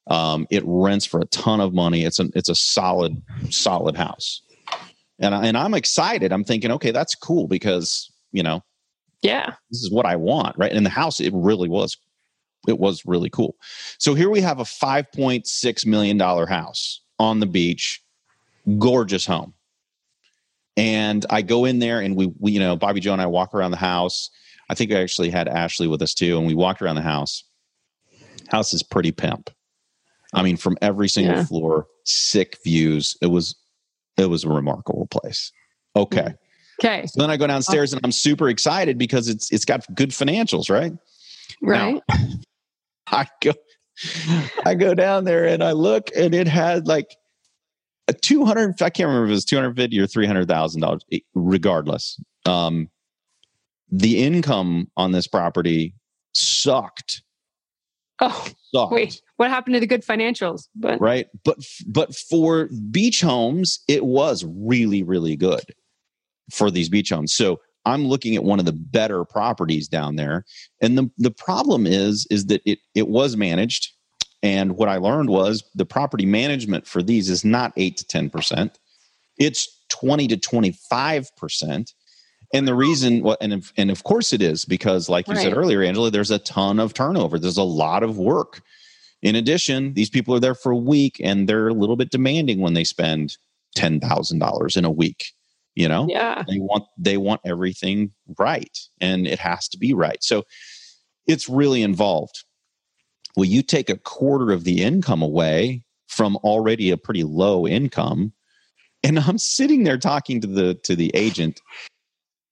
Um, 0.07 0.47
it 0.49 0.63
rents 0.65 1.05
for 1.05 1.19
a 1.19 1.25
ton 1.25 1.59
of 1.59 1.73
money. 1.73 2.03
It's 2.05 2.19
a 2.19 2.29
it's 2.33 2.49
a 2.49 2.55
solid 2.55 3.21
solid 3.49 3.97
house, 3.97 4.41
and 5.19 5.35
I, 5.35 5.45
and 5.45 5.57
I'm 5.57 5.73
excited. 5.73 6.31
I'm 6.31 6.45
thinking, 6.45 6.71
okay, 6.71 6.91
that's 6.91 7.13
cool 7.13 7.47
because 7.47 8.09
you 8.31 8.43
know, 8.43 8.63
yeah, 9.21 9.53
this 9.69 9.81
is 9.81 9.91
what 9.91 10.05
I 10.05 10.15
want, 10.15 10.57
right? 10.57 10.71
And 10.71 10.85
the 10.85 10.89
house, 10.89 11.19
it 11.19 11.33
really 11.33 11.67
was, 11.67 11.97
it 12.69 12.79
was 12.79 13.05
really 13.05 13.29
cool. 13.29 13.57
So 13.97 14.13
here 14.13 14.29
we 14.29 14.39
have 14.39 14.59
a 14.59 14.63
5.6 14.63 15.85
million 15.85 16.17
dollar 16.17 16.45
house 16.45 17.01
on 17.19 17.41
the 17.41 17.45
beach, 17.45 18.01
gorgeous 18.79 19.25
home 19.25 19.53
and 20.77 21.25
I 21.29 21.41
go 21.41 21.65
in 21.65 21.79
there 21.79 21.99
and 21.99 22.15
we, 22.15 22.31
we, 22.39 22.51
you 22.53 22.59
know, 22.59 22.75
Bobby 22.75 22.99
Joe 22.99 23.13
and 23.13 23.21
I 23.21 23.25
walk 23.25 23.53
around 23.53 23.71
the 23.71 23.77
house. 23.77 24.29
I 24.69 24.73
think 24.73 24.91
I 24.91 25.01
actually 25.01 25.29
had 25.29 25.47
Ashley 25.47 25.87
with 25.87 26.01
us 26.01 26.13
too. 26.13 26.37
And 26.37 26.47
we 26.47 26.55
walked 26.55 26.81
around 26.81 26.95
the 26.95 27.01
house. 27.01 27.43
House 28.49 28.73
is 28.73 28.83
pretty 28.83 29.11
pimp. 29.11 29.49
I 30.33 30.43
mean, 30.43 30.55
from 30.55 30.77
every 30.81 31.09
single 31.09 31.35
yeah. 31.35 31.43
floor, 31.43 31.87
sick 32.05 32.57
views. 32.63 33.17
It 33.21 33.27
was, 33.27 33.55
it 34.17 34.29
was 34.29 34.45
a 34.45 34.49
remarkable 34.49 35.07
place. 35.07 35.51
Okay. 35.95 36.21
Mm. 36.21 36.37
Okay. 36.83 37.05
So 37.07 37.21
then 37.21 37.29
I 37.29 37.37
go 37.37 37.45
downstairs 37.47 37.93
and 37.93 38.01
I'm 38.03 38.11
super 38.11 38.49
excited 38.49 38.97
because 38.97 39.27
it's, 39.27 39.51
it's 39.51 39.65
got 39.65 39.85
good 39.93 40.09
financials, 40.09 40.69
right? 40.69 40.93
Right. 41.61 42.01
Now, 42.09 42.17
I 43.07 43.27
go, 43.41 43.51
I 44.65 44.73
go 44.73 44.95
down 44.95 45.25
there 45.25 45.45
and 45.45 45.63
I 45.63 45.73
look 45.73 46.09
and 46.15 46.33
it 46.33 46.47
had 46.47 46.87
like 46.87 47.15
a 48.07 48.13
200 48.13 48.81
i 48.81 48.89
can't 48.89 49.07
remember 49.07 49.25
if 49.25 49.31
it 49.31 49.33
was 49.33 49.45
250 49.45 49.99
or 49.99 50.07
300 50.07 50.47
thousand 50.47 50.81
dollars 50.81 51.03
regardless. 51.33 52.19
Um 52.45 52.89
the 53.89 54.23
income 54.23 54.89
on 54.95 55.11
this 55.11 55.27
property 55.27 55.95
sucked. 56.33 57.23
Oh 58.19 58.47
sucked. 58.73 58.93
wait 58.93 59.21
what 59.37 59.49
happened 59.49 59.73
to 59.75 59.79
the 59.79 59.87
good 59.87 60.05
financials? 60.05 60.67
But 60.75 61.01
right? 61.01 61.27
But 61.43 61.57
but 61.87 62.15
for 62.15 62.69
beach 62.89 63.21
homes 63.21 63.79
it 63.87 64.05
was 64.05 64.45
really 64.45 65.03
really 65.03 65.35
good 65.35 65.73
for 66.51 66.71
these 66.71 66.89
beach 66.89 67.09
homes. 67.09 67.33
So 67.33 67.59
i'm 67.85 68.05
looking 68.05 68.35
at 68.35 68.43
one 68.43 68.59
of 68.59 68.65
the 68.65 68.73
better 68.73 69.25
properties 69.25 69.87
down 69.87 70.15
there 70.15 70.45
and 70.81 70.97
the 70.97 71.09
the 71.17 71.31
problem 71.31 71.87
is 71.87 72.27
is 72.29 72.45
that 72.45 72.61
it 72.63 72.77
it 72.93 73.07
was 73.07 73.35
managed 73.35 73.91
and 74.43 74.75
what 74.77 74.89
I 74.89 74.97
learned 74.97 75.29
was 75.29 75.63
the 75.75 75.85
property 75.85 76.25
management 76.25 76.87
for 76.87 77.03
these 77.03 77.29
is 77.29 77.45
not 77.45 77.73
8 77.77 77.97
to 77.97 78.05
10%. 78.05 78.75
It's 79.37 79.67
20 79.89 80.27
to 80.29 80.37
25%. 80.37 81.93
And 82.53 82.67
the 82.67 82.75
reason, 82.75 83.21
well, 83.21 83.37
and, 83.39 83.63
and 83.77 83.91
of 83.91 84.03
course 84.03 84.33
it 84.33 84.41
is 84.41 84.65
because, 84.65 85.07
like 85.07 85.27
you 85.27 85.35
right. 85.35 85.43
said 85.43 85.55
earlier, 85.55 85.83
Angela, 85.83 86.11
there's 86.11 86.31
a 86.31 86.39
ton 86.39 86.79
of 86.79 86.93
turnover. 86.93 87.39
There's 87.39 87.57
a 87.57 87.63
lot 87.63 88.03
of 88.03 88.17
work. 88.17 88.61
In 89.21 89.35
addition, 89.35 89.93
these 89.93 90.09
people 90.09 90.35
are 90.35 90.39
there 90.39 90.55
for 90.55 90.71
a 90.71 90.77
week 90.77 91.21
and 91.23 91.47
they're 91.47 91.69
a 91.69 91.73
little 91.73 91.95
bit 91.95 92.09
demanding 92.09 92.59
when 92.59 92.73
they 92.73 92.83
spend 92.83 93.37
$10,000 93.77 94.77
in 94.77 94.85
a 94.85 94.91
week. 94.91 95.33
You 95.73 95.87
know, 95.87 96.05
yeah, 96.09 96.43
they 96.49 96.59
want 96.59 96.83
they 96.97 97.15
want 97.15 97.39
everything 97.45 98.11
right, 98.37 98.77
and 98.99 99.25
it 99.25 99.39
has 99.39 99.69
to 99.69 99.77
be 99.77 99.93
right. 99.93 100.21
So 100.21 100.43
it's 101.27 101.47
really 101.47 101.81
involved. 101.81 102.43
Well, 103.35 103.45
you 103.45 103.63
take 103.63 103.89
a 103.89 103.97
quarter 103.97 104.51
of 104.51 104.63
the 104.63 104.83
income 104.83 105.21
away 105.21 105.83
from 106.07 106.35
already 106.37 106.91
a 106.91 106.97
pretty 106.97 107.23
low 107.23 107.65
income. 107.65 108.33
And 109.03 109.17
I'm 109.17 109.37
sitting 109.37 109.83
there 109.83 109.97
talking 109.97 110.41
to 110.41 110.47
the 110.47 110.75
to 110.83 110.95
the 110.95 111.11
agent 111.15 111.61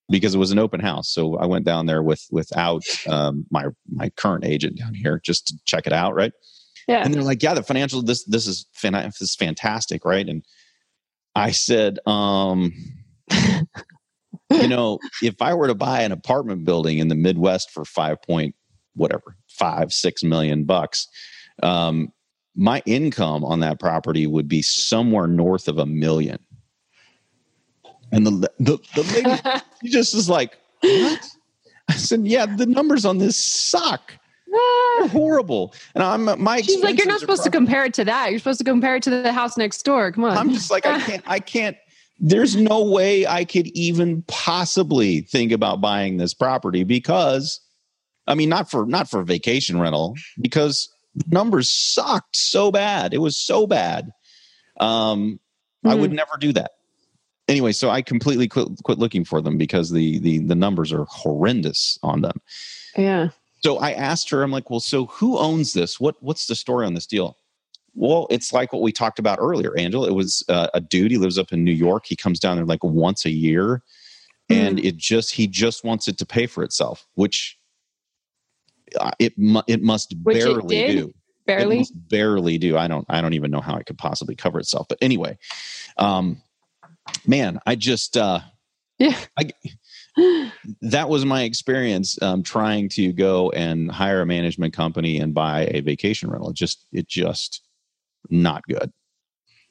because 0.10 0.34
it 0.34 0.40
was 0.40 0.52
an 0.52 0.60
open 0.60 0.80
house. 0.80 1.10
So 1.10 1.38
I 1.38 1.46
went 1.46 1.66
down 1.66 1.86
there 1.86 2.02
with 2.02 2.26
without 2.32 2.84
um, 3.08 3.46
my 3.52 3.66
my 3.88 4.10
current 4.10 4.46
agent 4.46 4.78
down 4.78 4.94
here 4.96 5.22
just 5.24 5.48
to 5.48 5.60
check 5.66 5.86
it 5.86 5.94
out, 5.94 6.16
right? 6.16 6.32
Yeah. 6.88 7.04
And 7.04 7.14
they're 7.14 7.22
like, 7.22 7.44
"Yeah, 7.44 7.54
the 7.54 7.62
financial 7.62 8.02
this 8.02 8.24
this 8.26 8.48
is 8.48 8.66
fan- 8.74 8.94
this 8.94 9.22
is 9.22 9.36
fantastic, 9.36 10.06
right?" 10.06 10.28
And 10.28 10.44
I 11.36 11.52
said, 11.52 12.00
um, 12.08 12.74
you 14.50 14.68
know, 14.68 14.98
if 15.22 15.42
I 15.42 15.54
were 15.54 15.68
to 15.68 15.76
buy 15.76 16.02
an 16.02 16.12
apartment 16.12 16.66
building 16.66 16.98
in 16.98 17.10
the 17.10 17.16
Midwest 17.16 17.70
for 17.70 17.86
five 17.86 18.22
point 18.24 18.56
whatever 18.96 19.36
five 19.60 19.94
six 19.94 20.24
million 20.24 20.64
bucks. 20.64 21.08
Um, 21.62 22.12
my 22.56 22.82
income 22.86 23.46
on 23.46 23.60
that 23.60 23.80
property 23.80 24.26
would 24.28 24.48
be 24.48 24.62
somewhere 24.62 25.28
north 25.28 25.68
of 25.68 25.78
a 25.78 25.86
million. 25.86 26.40
And 28.12 28.26
the 28.26 28.52
the, 28.60 28.78
the 28.96 29.04
lady 29.14 29.62
she 29.82 29.90
just 29.90 30.14
is 30.16 30.30
like 30.30 30.58
what? 30.82 31.30
I 31.90 31.94
said 31.94 32.26
yeah 32.26 32.46
the 32.46 32.66
numbers 32.66 33.06
on 33.06 33.18
this 33.18 33.38
suck. 33.38 34.16
They're 34.98 35.08
horrible. 35.10 35.76
And 35.94 36.04
i'm 36.04 36.42
my 36.42 36.62
she's 36.62 36.82
like 36.82 36.98
you're 36.98 37.08
not 37.08 37.20
supposed 37.20 37.44
to 37.44 37.52
compare 37.52 37.86
it 37.86 37.94
to 37.96 38.06
that. 38.06 38.32
You're 38.32 38.40
supposed 38.40 38.60
to 38.60 38.66
compare 38.66 38.96
it 38.96 39.04
to 39.04 39.10
the 39.10 39.32
house 39.32 39.58
next 39.58 39.84
door. 39.84 40.12
Come 40.12 40.24
on. 40.24 40.38
I'm 40.38 40.50
just 40.50 40.72
like 40.72 40.86
i 40.86 41.00
can't 41.00 41.24
i 41.28 41.40
can't 41.40 41.78
there's 42.20 42.56
no 42.56 42.84
way 42.84 43.26
i 43.28 43.46
could 43.46 43.68
even 43.68 44.24
possibly 44.24 45.22
think 45.22 45.52
about 45.52 45.80
buying 45.80 46.18
this 46.18 46.34
property 46.34 46.84
because 46.84 47.62
I 48.30 48.36
mean, 48.36 48.48
not 48.48 48.70
for 48.70 48.86
not 48.86 49.10
for 49.10 49.24
vacation 49.24 49.80
rental 49.80 50.16
because 50.40 50.88
numbers 51.28 51.70
sucked 51.70 52.36
so 52.36 52.72
bad. 52.72 53.14
It 53.14 53.18
was 53.18 53.38
so 53.38 53.68
bad. 53.68 54.12
Um, 54.80 55.40
mm. 55.86 55.92
I 55.92 55.96
would 55.96 56.12
hmm. 56.12 56.18
never 56.18 56.38
do 56.40 56.54
that. 56.54 56.72
Anyway, 57.48 57.72
so 57.72 57.90
I 57.90 58.04
completely 58.04 58.48
quit, 58.48 58.68
quit 58.84 59.00
looking 59.00 59.26
for 59.26 59.42
them 59.42 59.58
because 59.58 59.90
the 59.90 60.20
the 60.20 60.40
the 60.40 60.56
numbers 60.56 60.94
are 60.94 61.06
horrendous 61.06 61.98
on 62.04 62.22
them. 62.22 62.40
Yeah. 62.96 63.30
So 63.62 63.78
I 63.78 63.92
asked 63.92 64.30
her, 64.30 64.42
I'm 64.42 64.52
like, 64.52 64.70
well, 64.70 64.80
so 64.80 65.08
who 65.08 65.38
owns 65.38 65.74
this? 65.74 66.00
What 66.00 66.16
what's 66.22 66.46
the 66.46 66.56
story 66.56 66.86
on 66.86 66.94
this 66.94 67.08
deal? 67.08 67.36
Well, 67.96 68.28
it's 68.30 68.54
like 68.54 68.72
what 68.72 68.84
we 68.84 68.92
talked 68.92 69.20
about 69.20 69.40
earlier, 69.42 69.76
Angela. 69.76 70.08
It 70.08 70.14
was 70.14 70.44
uh, 70.48 70.68
a 70.74 70.80
dude. 70.80 71.12
He 71.12 71.18
lives 71.18 71.40
up 71.40 71.52
in 71.52 71.64
New 71.64 71.74
York. 71.74 72.06
He 72.06 72.16
comes 72.16 72.40
down 72.40 72.56
there 72.56 72.66
like 72.66 72.84
once 72.84 73.26
a 73.26 73.32
year, 73.32 73.82
and 74.48 74.78
Mm. 74.78 74.86
it 74.86 74.98
just 74.98 75.32
he 75.32 75.48
just 75.48 75.84
wants 75.84 76.08
it 76.08 76.18
to 76.20 76.26
pay 76.26 76.46
for 76.46 76.64
itself, 76.64 77.08
which 77.16 77.59
it 79.20 79.38
mu- 79.38 79.62
it 79.68 79.82
must 79.82 80.16
Which 80.24 80.38
it 80.38 80.44
barely 80.46 80.76
did? 80.76 80.92
do. 80.98 81.08
It 81.08 81.16
Barely. 81.46 81.86
barely 82.10 82.58
do. 82.60 82.78
I 82.78 82.88
don't 82.88 83.06
I 83.10 83.22
don't 83.22 83.34
even 83.34 83.50
know 83.50 83.62
how 83.62 83.76
it 83.78 83.86
could 83.88 83.98
possibly 83.98 84.36
cover 84.36 84.60
itself. 84.60 84.88
But 84.88 85.00
anyway, 85.02 85.38
um, 85.98 86.42
man, 87.26 87.60
I 87.66 87.76
just 87.76 88.18
uh, 88.18 88.42
Yeah. 89.00 89.18
I, 89.38 89.50
that 90.82 91.10
was 91.10 91.26
my 91.26 91.44
experience 91.44 92.22
um, 92.22 92.44
trying 92.44 92.90
to 92.90 93.14
go 93.14 93.50
and 93.52 93.90
hire 93.90 94.22
a 94.22 94.26
management 94.26 94.74
company 94.74 95.18
and 95.18 95.34
buy 95.34 95.68
a 95.72 95.82
vacation 95.82 96.30
rental. 96.30 96.50
It 96.50 96.56
just 96.56 96.86
it 96.92 97.08
just 97.08 97.64
not 98.30 98.64
good, 98.68 98.92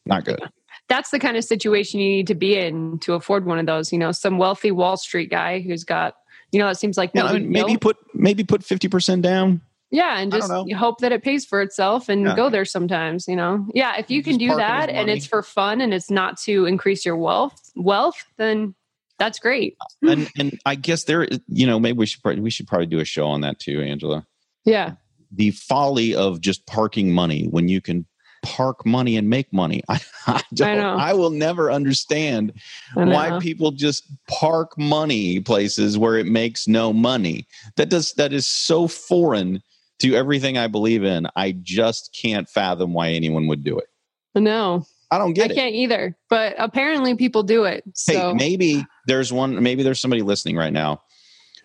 not 0.07 0.25
good. 0.25 0.41
That's 0.89 1.11
the 1.11 1.19
kind 1.19 1.37
of 1.37 1.45
situation 1.45 2.01
you 2.01 2.09
need 2.09 2.27
to 2.29 2.35
be 2.35 2.57
in 2.57 2.99
to 3.01 3.13
afford 3.13 3.45
one 3.45 3.59
of 3.59 3.67
those. 3.67 3.93
You 3.93 3.99
know, 3.99 4.11
some 4.11 4.39
wealthy 4.39 4.71
Wall 4.71 4.97
Street 4.97 5.31
guy 5.31 5.61
who's 5.61 5.85
got, 5.85 6.15
you 6.53 6.59
know, 6.59 6.69
it 6.69 6.77
seems 6.77 6.97
like 6.97 7.11
Yeah, 7.15 7.33
big 7.33 7.49
maybe 7.49 7.71
deal. 7.73 7.79
put 7.79 7.97
maybe 8.15 8.45
put 8.45 8.65
fifty 8.65 8.89
percent 8.89 9.23
down. 9.23 9.61
Yeah, 9.91 10.19
and 10.19 10.31
just 10.31 10.53
you 10.67 10.77
hope 10.77 10.99
that 10.99 11.13
it 11.13 11.23
pays 11.23 11.47
for 11.47 11.63
itself 11.63 12.11
and 12.11 12.27
Yeah. 12.27 12.37
go 12.37 12.51
there 12.51 12.67
sometimes, 12.67 13.27
you 13.27 13.37
know. 13.37 13.67
Yeah, 13.73 13.97
if 13.99 14.11
you 14.11 14.23
can 14.23 14.37
do 14.37 14.55
that 14.55 14.91
and 14.91 15.09
it's 15.09 15.27
for 15.27 15.43
fun 15.43 15.81
and 15.81 15.95
it's 15.95 16.11
not 16.11 16.39
to 16.43 16.67
increase 16.67 17.07
your 17.07 17.17
wealth, 17.17 17.59
wealth, 17.75 18.23
then 18.37 18.75
that's 19.19 19.39
great. 19.39 19.77
And 20.03 20.29
and 20.39 20.59
I 20.67 20.75
guess 20.75 21.05
there, 21.05 21.27
you 21.49 21.67
know, 21.67 21.81
maybe 21.81 21.97
we 21.99 22.07
should 22.07 22.23
probably, 22.23 22.43
we 22.43 22.51
should 22.51 22.67
probably 22.67 22.87
do 22.87 22.99
a 23.01 23.05
show 23.07 23.27
on 23.29 23.41
that 23.41 23.59
too, 23.59 23.81
Angela. 23.81 24.27
Yeah. 24.67 24.93
The 25.33 25.53
folly 25.53 26.15
of 26.15 26.41
just 26.43 26.67
parking 26.67 27.13
money 27.13 27.47
when 27.51 27.69
you 27.69 27.81
can 27.81 28.07
park 28.49 28.87
money 28.87 29.17
and 29.17 29.29
make 29.29 29.53
money. 29.53 29.83
I, 29.89 30.01
I 30.27 30.43
don't. 30.55 30.79
know. 30.79 30.97
I 30.97 31.13
will 31.13 31.31
never 31.31 31.71
understand 31.71 32.53
I 32.97 33.05
why 33.05 33.39
people 33.41 33.71
just 33.73 34.05
park 34.27 34.77
money 34.79 35.41
places 35.41 35.99
where 35.99 36.17
it 36.17 36.27
makes 36.27 36.67
no 36.67 36.93
money. 36.93 37.47
That 37.77 37.91
does 37.91 38.15
that 38.15 38.33
is 38.33 38.47
so 38.47 38.89
foreign 38.89 39.63
to 40.01 40.15
everything 40.15 40.57
I 40.57 40.67
believe 40.67 41.05
in. 41.05 41.27
I 41.37 41.53
just 41.63 42.17
can't 42.19 42.49
fathom 42.49 42.95
why 42.95 43.11
anyone 43.11 43.49
would 43.49 43.65
do 43.65 43.79
it. 43.79 43.89
No, 44.35 44.87
I 45.11 45.19
don't 45.19 45.31
I 45.31 45.33
get 45.33 45.51
it. 45.51 45.59
I 45.59 45.61
can't 45.61 45.75
either. 45.75 46.17
But 46.31 46.55
apparently 46.59 47.15
people 47.17 47.43
do 47.43 47.65
it. 47.65 47.83
Hey, 47.85 48.15
So 48.15 48.35
maybe 48.35 48.87
there's 49.07 49.33
one 49.33 49.63
maybe 49.63 49.83
there's 49.83 50.01
somebody 50.01 50.23
listening 50.23 50.57
right 50.57 50.73
now 50.73 51.03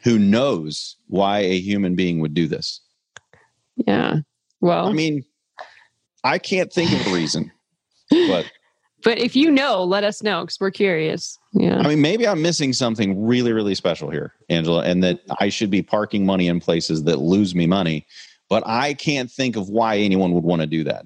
who 0.03 0.19
knows 0.19 0.97
why 1.07 1.39
a 1.39 1.59
human 1.59 1.95
being 1.95 2.19
would 2.19 2.33
do 2.33 2.47
this. 2.47 2.81
yeah. 3.75 4.17
Well, 4.59 4.87
I 4.87 4.93
mean, 4.93 5.25
I 6.23 6.37
can't 6.37 6.71
think 6.71 6.91
of 6.91 7.07
a 7.07 7.13
reason. 7.13 7.51
But 8.09 8.45
but 9.03 9.17
if 9.17 9.35
you 9.35 9.51
know, 9.51 9.83
let 9.83 10.03
us 10.03 10.23
know 10.23 10.41
because 10.41 10.59
we're 10.59 10.71
curious. 10.71 11.37
Yeah. 11.53 11.79
I 11.79 11.87
mean, 11.87 12.01
maybe 12.01 12.27
I'm 12.27 12.41
missing 12.41 12.73
something 12.73 13.25
really, 13.25 13.51
really 13.51 13.75
special 13.75 14.09
here, 14.09 14.33
Angela, 14.49 14.83
and 14.83 15.03
that 15.03 15.19
I 15.39 15.49
should 15.49 15.69
be 15.69 15.81
parking 15.81 16.25
money 16.25 16.47
in 16.47 16.59
places 16.59 17.03
that 17.03 17.19
lose 17.19 17.53
me 17.53 17.67
money. 17.67 18.05
But 18.49 18.63
I 18.65 18.93
can't 18.93 19.31
think 19.31 19.55
of 19.55 19.69
why 19.69 19.97
anyone 19.97 20.33
would 20.33 20.43
want 20.43 20.61
to 20.61 20.67
do 20.67 20.83
that. 20.85 21.05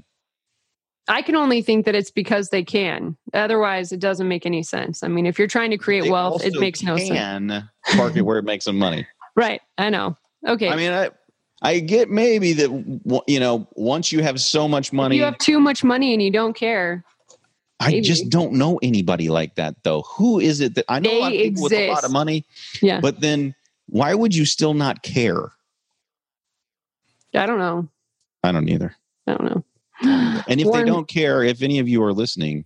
I 1.07 1.21
can 1.21 1.35
only 1.35 1.61
think 1.61 1.85
that 1.85 1.95
it's 1.95 2.11
because 2.11 2.49
they 2.49 2.63
can. 2.63 3.15
Otherwise, 3.33 3.93
it 3.93 4.01
doesn't 4.01 4.27
make 4.27 4.45
any 4.45 4.61
sense. 4.61 5.03
I 5.03 5.07
mean, 5.07 5.25
if 5.25 5.39
you're 5.39 5.47
trying 5.47 5.71
to 5.71 5.77
create 5.77 6.03
They 6.03 6.11
wealth, 6.11 6.43
it 6.43 6.59
makes 6.59 6.83
no 6.83 6.97
sense. 6.97 7.09
Can 7.09 7.69
park 7.95 8.17
it 8.17 8.23
where 8.23 8.37
it 8.37 8.43
makes 8.45 8.65
them 8.65 8.77
money. 8.77 9.07
Right. 9.37 9.61
I 9.77 9.91
know. 9.91 10.17
Okay. 10.47 10.67
I 10.67 10.75
mean, 10.75 10.91
I 10.91 11.11
I 11.61 11.79
get 11.79 12.09
maybe 12.09 12.53
that 12.53 13.21
you 13.27 13.39
know 13.39 13.67
once 13.73 14.11
you 14.11 14.21
have 14.21 14.39
so 14.39 14.67
much 14.67 14.87
if 14.89 14.93
money, 14.93 15.17
you 15.17 15.23
have 15.23 15.37
too 15.39 15.59
much 15.59 15.83
money 15.83 16.13
and 16.13 16.21
you 16.21 16.31
don't 16.31 16.55
care. 16.55 17.03
I 17.79 17.91
maybe. 17.91 18.01
just 18.01 18.29
don't 18.29 18.53
know 18.53 18.79
anybody 18.81 19.29
like 19.29 19.55
that 19.55 19.75
though. 19.83 20.01
Who 20.01 20.39
is 20.39 20.61
it 20.61 20.75
that 20.75 20.85
I 20.89 20.99
know 20.99 21.11
a 21.11 21.19
lot 21.19 21.31
of 21.31 21.37
They 21.37 21.43
people 21.49 21.63
with 21.63 21.73
a 21.73 21.89
lot 21.89 22.03
of 22.03 22.11
money, 22.11 22.45
Yeah. 22.81 22.99
but 23.01 23.21
then 23.21 23.55
why 23.87 24.13
would 24.13 24.35
you 24.35 24.45
still 24.45 24.73
not 24.73 25.03
care? 25.03 25.51
I 27.35 27.45
don't 27.45 27.59
know. 27.59 27.87
I 28.43 28.51
don't 28.51 28.67
either. 28.69 28.95
I 29.27 29.33
don't 29.33 29.43
know. 29.43 29.63
And 30.47 30.61
if 30.61 30.67
Warren- 30.67 30.85
they 30.85 30.91
don't 30.91 31.07
care, 31.07 31.43
if 31.43 31.61
any 31.61 31.79
of 31.79 31.87
you 31.87 32.03
are 32.03 32.13
listening 32.13 32.65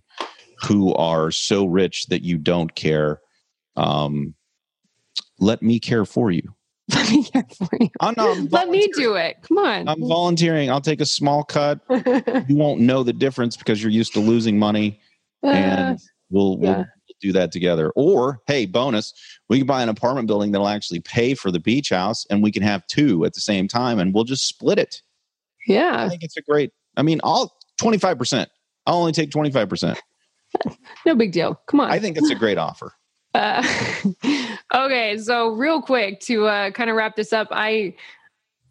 who 0.64 0.94
are 0.94 1.30
so 1.30 1.64
rich 1.64 2.06
that 2.06 2.22
you 2.22 2.38
don't 2.38 2.74
care, 2.74 3.20
um, 3.76 4.34
let 5.38 5.62
me 5.62 5.80
care 5.80 6.04
for 6.04 6.30
you. 6.30 6.54
Let 6.94 7.10
me 7.10 7.24
care 7.24 7.46
for 7.56 7.68
you. 7.80 7.88
Let 8.50 8.68
me 8.68 8.88
do 8.94 9.14
it. 9.14 9.36
Come 9.42 9.58
on. 9.58 9.88
I'm 9.88 10.00
volunteering. 10.00 10.70
I'll 10.70 10.80
take 10.80 11.00
a 11.00 11.06
small 11.06 11.44
cut. 11.44 11.80
You 12.48 12.56
won't 12.56 12.80
know 12.80 13.02
the 13.02 13.12
difference 13.12 13.56
because 13.56 13.82
you're 13.82 13.92
used 13.92 14.12
to 14.14 14.20
losing 14.20 14.58
money, 14.58 15.00
uh, 15.44 15.48
and 15.50 15.98
we'll, 16.30 16.58
we'll 16.58 16.84
do 17.20 17.32
that 17.32 17.52
together. 17.52 17.90
Or, 17.94 18.40
hey, 18.46 18.66
bonus, 18.66 19.12
we 19.48 19.58
can 19.58 19.66
buy 19.66 19.82
an 19.82 19.88
apartment 19.88 20.26
building 20.26 20.52
that'll 20.52 20.68
actually 20.68 21.00
pay 21.00 21.34
for 21.34 21.50
the 21.50 21.60
beach 21.60 21.90
house, 21.90 22.26
and 22.30 22.42
we 22.42 22.50
can 22.50 22.62
have 22.62 22.86
two 22.88 23.24
at 23.24 23.34
the 23.34 23.40
same 23.40 23.68
time, 23.68 23.98
and 23.98 24.12
we'll 24.12 24.24
just 24.24 24.46
split 24.46 24.78
it. 24.78 25.02
Yeah, 25.66 25.94
I 25.96 26.08
think 26.08 26.22
it's 26.24 26.36
a 26.36 26.42
great. 26.42 26.72
I 26.96 27.02
mean, 27.02 27.20
I'll 27.22 27.54
25. 27.80 28.18
percent 28.18 28.50
I'll 28.86 28.96
only 28.98 29.12
take 29.12 29.30
25 29.30 29.68
percent. 29.68 30.00
No 31.06 31.14
big 31.14 31.32
deal. 31.32 31.58
Come 31.66 31.80
on. 31.80 31.90
I 31.90 31.98
think 31.98 32.18
it's 32.18 32.30
a 32.30 32.34
great 32.34 32.58
offer. 32.58 32.92
Uh, 33.34 33.62
okay, 34.74 35.18
so 35.18 35.48
real 35.48 35.80
quick 35.82 36.20
to 36.20 36.46
uh, 36.46 36.70
kind 36.70 36.90
of 36.90 36.96
wrap 36.96 37.16
this 37.16 37.32
up, 37.32 37.48
I 37.50 37.94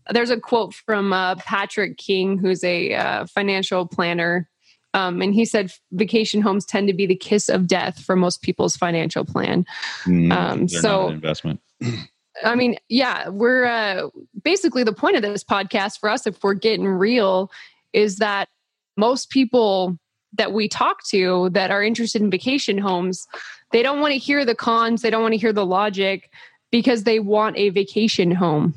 there's 0.10 0.30
a 0.30 0.39
quote 0.39 0.74
from 0.74 1.13
uh, 1.13 1.36
Patrick 1.36 1.97
King, 1.97 2.38
who's 2.38 2.63
a 2.63 2.93
uh, 2.93 3.26
financial 3.28 3.86
planner, 3.86 4.50
um, 4.93 5.21
and 5.21 5.34
he 5.34 5.45
said 5.45 5.71
vacation 5.91 6.41
homes 6.41 6.65
tend 6.65 6.88
to 6.88 6.93
be 6.93 7.06
the 7.06 7.15
kiss 7.15 7.50
of 7.50 7.67
death 7.67 8.04
for 8.04 8.15
most 8.15 8.41
people's 8.41 8.76
financial 8.76 9.24
plan. 9.26 9.65
Mm, 10.06 10.32
Um, 10.32 10.67
so- 10.67 11.04
not 11.04 11.08
an 11.10 11.13
investment. 11.15 11.62
I 12.43 12.56
mean, 12.56 12.78
yeah, 12.88 13.28
we're 13.30 13.65
uh, 13.65 14.08
basically 14.43 14.84
the 14.84 14.93
point 14.93 15.15
of 15.15 15.21
this 15.21 15.43
podcast 15.43 16.00
for 16.00 16.10
us, 16.10 16.26
if 16.26 16.41
we're 16.41 16.54
getting 16.54 16.88
real, 16.88 17.52
is 17.93 18.17
that 18.17 18.47
most 18.97 19.30
people 19.30 19.97
that 20.33 20.53
we 20.53 20.67
talk 20.67 21.03
to 21.05 21.49
that 21.51 21.71
are 21.71 21.83
interested 21.83 22.21
in 22.21 22.29
vacation 22.29 22.77
homes, 22.77 23.27
they 23.71 23.83
don't 23.83 23.99
want 23.99 24.13
to 24.13 24.17
hear 24.17 24.45
the 24.45 24.55
cons, 24.55 25.01
they 25.01 25.09
don't 25.09 25.21
want 25.21 25.33
to 25.33 25.37
hear 25.39 25.53
the 25.53 25.65
logic 25.65 26.31
because 26.71 27.03
they 27.03 27.19
want 27.19 27.57
a 27.57 27.69
vacation 27.69 28.31
home. 28.31 28.73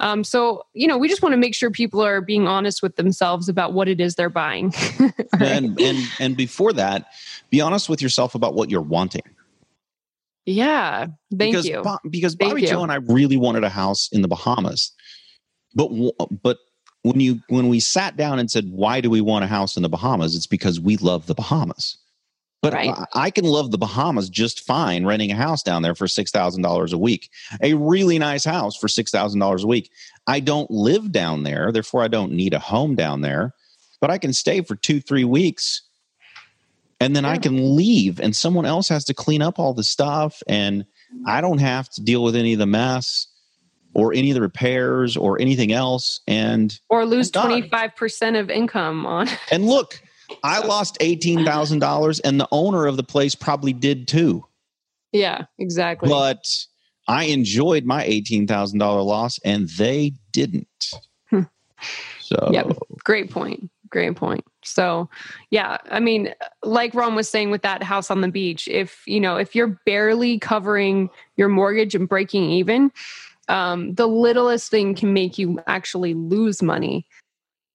Um, 0.00 0.22
so, 0.22 0.64
you 0.74 0.86
know, 0.86 0.96
we 0.96 1.08
just 1.08 1.22
want 1.22 1.32
to 1.32 1.36
make 1.36 1.54
sure 1.54 1.70
people 1.70 2.00
are 2.02 2.20
being 2.20 2.46
honest 2.46 2.82
with 2.82 2.96
themselves 2.96 3.48
about 3.48 3.72
what 3.72 3.88
it 3.88 4.00
is 4.00 4.14
they're 4.14 4.30
buying. 4.30 4.72
Right? 5.40 5.50
And 5.50 5.80
and 5.80 5.98
and 6.18 6.36
before 6.36 6.72
that, 6.72 7.06
be 7.50 7.60
honest 7.60 7.88
with 7.88 8.00
yourself 8.02 8.34
about 8.34 8.54
what 8.54 8.70
you're 8.70 8.80
wanting. 8.80 9.22
yeah, 10.46 11.06
thank 11.36 11.52
because 11.52 11.66
you. 11.66 11.82
Bo- 11.82 11.98
because 12.08 12.34
Bobby. 12.34 12.66
Joe 12.66 12.82
and 12.82 12.90
I 12.90 12.96
really 12.96 13.36
wanted 13.36 13.62
a 13.62 13.68
house 13.68 14.08
in 14.10 14.22
the 14.22 14.28
Bahamas, 14.28 14.92
but 15.74 15.90
but 16.42 16.58
when 17.02 17.20
you 17.20 17.40
when 17.48 17.68
we 17.68 17.80
sat 17.80 18.16
down 18.16 18.38
and 18.38 18.50
said 18.50 18.70
why 18.70 19.00
do 19.00 19.10
we 19.10 19.20
want 19.20 19.44
a 19.44 19.48
house 19.48 19.76
in 19.76 19.82
the 19.82 19.88
Bahamas, 19.88 20.34
it's 20.34 20.46
because 20.46 20.80
we 20.80 20.96
love 20.96 21.26
the 21.26 21.34
Bahamas. 21.34 21.98
But 22.60 22.72
Right. 22.72 22.90
I, 22.90 23.26
I 23.26 23.30
can 23.30 23.44
love 23.44 23.70
the 23.70 23.78
Bahamas 23.78 24.28
just 24.28 24.66
fine 24.66 25.06
renting 25.06 25.30
a 25.30 25.36
house 25.36 25.62
down 25.62 25.82
there 25.82 25.94
for 25.94 26.08
six 26.08 26.30
thousand 26.30 26.62
dollars 26.62 26.92
a 26.92 26.98
week, 26.98 27.30
a 27.62 27.74
really 27.74 28.18
nice 28.18 28.44
house 28.44 28.76
for 28.76 28.88
six 28.88 29.10
thousand 29.10 29.40
dollars 29.40 29.64
a 29.64 29.68
week. 29.68 29.90
I 30.26 30.40
don't 30.40 30.70
live 30.70 31.12
down 31.12 31.44
there, 31.44 31.70
therefore 31.72 32.02
I 32.02 32.08
don't 32.08 32.32
need 32.32 32.54
a 32.54 32.58
home 32.58 32.94
down 32.94 33.20
there, 33.20 33.54
but 34.00 34.10
I 34.10 34.18
can 34.18 34.32
stay 34.32 34.60
for 34.62 34.74
two 34.74 35.00
three 35.00 35.24
weeks 35.24 35.82
and 37.00 37.14
then 37.14 37.24
I 37.24 37.38
can 37.38 37.76
leave 37.76 38.18
and 38.18 38.34
someone 38.34 38.66
else 38.66 38.88
has 38.88 39.04
to 39.04 39.14
clean 39.14 39.40
up 39.40 39.58
all 39.58 39.72
the 39.72 39.84
stuff 39.84 40.42
and 40.48 40.84
I 41.26 41.40
don't 41.40 41.58
have 41.58 41.88
to 41.90 42.02
deal 42.02 42.24
with 42.24 42.34
any 42.34 42.54
of 42.54 42.58
the 42.58 42.66
mess 42.66 43.28
or 43.94 44.12
any 44.14 44.30
of 44.30 44.34
the 44.34 44.40
repairs 44.40 45.16
or 45.16 45.40
anything 45.40 45.72
else 45.72 46.20
and 46.26 46.78
or 46.88 47.04
lose 47.04 47.30
25% 47.30 48.38
of 48.38 48.50
income 48.50 49.06
on. 49.06 49.28
and 49.50 49.66
look 49.66 50.00
I 50.44 50.60
lost 50.60 50.98
$18,000 51.00 52.20
and 52.22 52.38
the 52.40 52.48
owner 52.52 52.86
of 52.86 52.96
the 52.96 53.02
place 53.02 53.34
probably 53.34 53.72
did 53.72 54.08
too 54.08 54.44
yeah, 55.12 55.44
exactly. 55.58 56.08
but 56.08 56.44
I 57.06 57.24
enjoyed 57.24 57.84
my 57.84 58.04
$18,000 58.06 58.78
loss 59.04 59.38
and 59.44 59.68
they 59.70 60.12
didn't 60.32 60.90
Hmm. 61.30 61.42
so 62.20 62.50
Yep. 62.52 62.76
Great 63.04 63.30
point. 63.30 63.70
Great 63.90 64.16
point. 64.16 64.44
So, 64.64 65.08
yeah, 65.50 65.78
I 65.90 66.00
mean, 66.00 66.34
like 66.62 66.94
Ron 66.94 67.14
was 67.14 67.28
saying 67.28 67.50
with 67.50 67.62
that 67.62 67.82
house 67.82 68.10
on 68.10 68.20
the 68.20 68.28
beach, 68.28 68.68
if 68.68 69.02
you 69.06 69.18
know, 69.20 69.36
if 69.36 69.54
you're 69.54 69.80
barely 69.86 70.38
covering 70.38 71.08
your 71.36 71.48
mortgage 71.48 71.94
and 71.94 72.08
breaking 72.08 72.50
even, 72.50 72.92
um, 73.48 73.94
the 73.94 74.06
littlest 74.06 74.70
thing 74.70 74.94
can 74.94 75.12
make 75.12 75.38
you 75.38 75.60
actually 75.66 76.14
lose 76.14 76.62
money. 76.62 77.06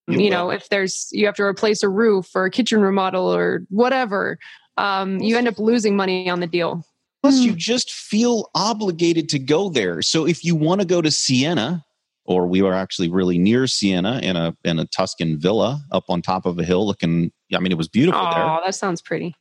You 0.07 0.19
You, 0.19 0.29
know, 0.29 0.49
if 0.49 0.69
there's 0.69 1.07
you 1.11 1.25
have 1.25 1.35
to 1.35 1.43
replace 1.43 1.81
a 1.83 1.89
roof 1.89 2.29
or 2.35 2.45
a 2.45 2.51
kitchen 2.51 2.81
remodel 2.81 3.33
or 3.33 3.63
whatever, 3.69 4.37
um, 4.77 5.19
you 5.19 5.37
end 5.37 5.47
up 5.47 5.57
losing 5.59 5.95
money 5.95 6.29
on 6.29 6.39
the 6.41 6.47
deal. 6.47 6.85
Plus, 7.21 7.37
Hmm. 7.37 7.43
you 7.43 7.55
just 7.55 7.91
feel 7.91 8.49
obligated 8.53 9.29
to 9.29 9.39
go 9.39 9.69
there. 9.69 10.01
So 10.01 10.27
if 10.27 10.43
you 10.43 10.55
want 10.55 10.81
to 10.81 10.85
go 10.87 11.01
to 11.01 11.09
Siena, 11.09 11.85
or 12.25 12.47
we 12.47 12.61
were 12.61 12.73
actually 12.73 13.09
really 13.09 13.37
near 13.37 13.65
Siena 13.67 14.19
in 14.21 14.35
a 14.35 14.55
in 14.65 14.77
a 14.79 14.85
Tuscan 14.85 15.39
villa 15.39 15.81
up 15.91 16.03
on 16.09 16.21
top 16.21 16.45
of 16.45 16.59
a 16.59 16.63
hill 16.65 16.85
looking 16.85 17.31
I 17.53 17.59
mean 17.59 17.71
it 17.71 17.77
was 17.77 17.87
beautiful 17.87 18.19
there. 18.21 18.43
Oh, 18.43 18.55
there. 18.57 18.61
that 18.65 18.75
sounds 18.75 19.01
pretty. 19.01 19.35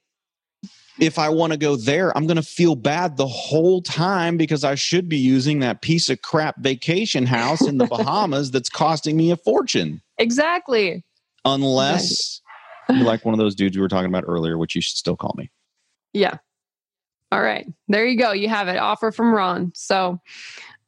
If 0.98 1.18
I 1.18 1.30
want 1.30 1.52
to 1.52 1.58
go 1.58 1.76
there, 1.76 2.16
I'm 2.16 2.26
going 2.26 2.36
to 2.36 2.42
feel 2.42 2.74
bad 2.74 3.16
the 3.16 3.26
whole 3.26 3.80
time 3.80 4.36
because 4.36 4.62
I 4.62 4.74
should 4.74 5.08
be 5.08 5.16
using 5.16 5.60
that 5.60 5.80
piece 5.80 6.10
of 6.10 6.20
crap 6.22 6.58
vacation 6.58 7.24
house 7.24 7.66
in 7.66 7.78
the 7.78 7.86
Bahamas 7.90 8.50
that's 8.50 8.68
costing 8.68 9.16
me 9.16 9.30
a 9.30 9.36
fortune. 9.36 10.02
Exactly. 10.18 11.04
Unless 11.44 12.40
you're 12.88 12.98
like 13.04 13.24
one 13.24 13.34
of 13.34 13.38
those 13.38 13.54
dudes 13.54 13.76
we 13.76 13.82
were 13.82 13.88
talking 13.88 14.08
about 14.08 14.24
earlier, 14.26 14.58
which 14.58 14.74
you 14.74 14.82
should 14.82 14.96
still 14.96 15.16
call 15.16 15.34
me. 15.36 15.50
Yeah. 16.12 16.36
All 17.32 17.40
right. 17.42 17.66
There 17.88 18.06
you 18.06 18.18
go. 18.18 18.32
You 18.32 18.50
have 18.50 18.68
it. 18.68 18.76
Offer 18.76 19.10
from 19.12 19.32
Ron. 19.32 19.72
So 19.74 20.20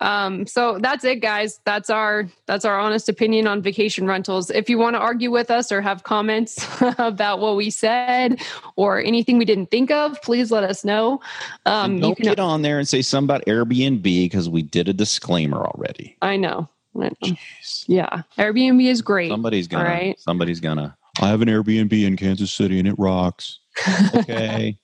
um 0.04 0.46
so 0.46 0.78
that's 0.78 1.02
it 1.04 1.16
guys. 1.20 1.60
That's 1.64 1.88
our 1.90 2.28
that's 2.46 2.64
our 2.64 2.78
honest 2.78 3.08
opinion 3.08 3.46
on 3.46 3.62
vacation 3.62 4.06
rentals. 4.06 4.50
If 4.50 4.68
you 4.68 4.78
want 4.78 4.94
to 4.94 5.00
argue 5.00 5.30
with 5.30 5.50
us 5.50 5.72
or 5.72 5.80
have 5.80 6.02
comments 6.04 6.64
about 6.98 7.40
what 7.40 7.56
we 7.56 7.70
said 7.70 8.40
or 8.76 9.00
anything 9.02 9.38
we 9.38 9.44
didn't 9.44 9.70
think 9.70 9.90
of, 9.90 10.20
please 10.22 10.50
let 10.52 10.62
us 10.64 10.84
know. 10.84 11.20
Um 11.66 11.94
you 11.94 12.00
don't 12.00 12.14
can 12.16 12.24
get 12.26 12.38
on 12.38 12.62
there 12.62 12.78
and 12.78 12.86
say 12.86 13.02
something 13.02 13.24
about 13.26 13.46
Airbnb 13.46 14.02
because 14.02 14.48
we 14.48 14.62
did 14.62 14.88
a 14.88 14.92
disclaimer 14.92 15.64
already. 15.64 16.16
I 16.22 16.36
know. 16.36 16.68
I 16.96 17.04
know. 17.08 17.10
Jeez. 17.24 17.84
Yeah. 17.88 18.22
Airbnb 18.38 18.84
is 18.86 19.02
great. 19.02 19.30
Somebody's 19.30 19.66
gonna. 19.66 19.84
Right. 19.84 20.20
Somebody's 20.20 20.60
gonna. 20.60 20.96
I 21.20 21.28
have 21.28 21.42
an 21.42 21.48
Airbnb 21.48 21.92
in 22.04 22.16
Kansas 22.16 22.52
City 22.52 22.78
and 22.78 22.86
it 22.88 22.94
rocks. 22.98 23.58
Okay. 24.14 24.78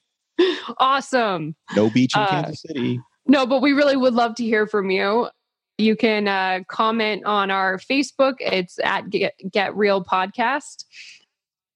awesome. 0.79 1.55
no 1.77 1.91
beach 1.91 2.15
in 2.17 2.23
Uh, 2.23 2.27
Kansas 2.29 2.63
City. 2.63 3.01
No, 3.31 3.47
but 3.47 3.63
we 3.63 3.73
really 3.73 3.97
would 3.97 4.15
love 4.15 4.35
to 4.35 4.43
hear 4.43 4.67
from 4.67 4.91
you. 4.91 5.29
You 5.79 5.95
can 5.95 6.27
uh, 6.27 6.65
comment 6.67 7.25
on 7.25 7.53
our 7.53 7.79
Facebook. 7.79 8.35
It's 8.41 8.81
at 8.83 9.09
Get, 9.09 9.35
Get 9.49 9.77
Real 9.77 10.05
Podcast. 10.05 10.85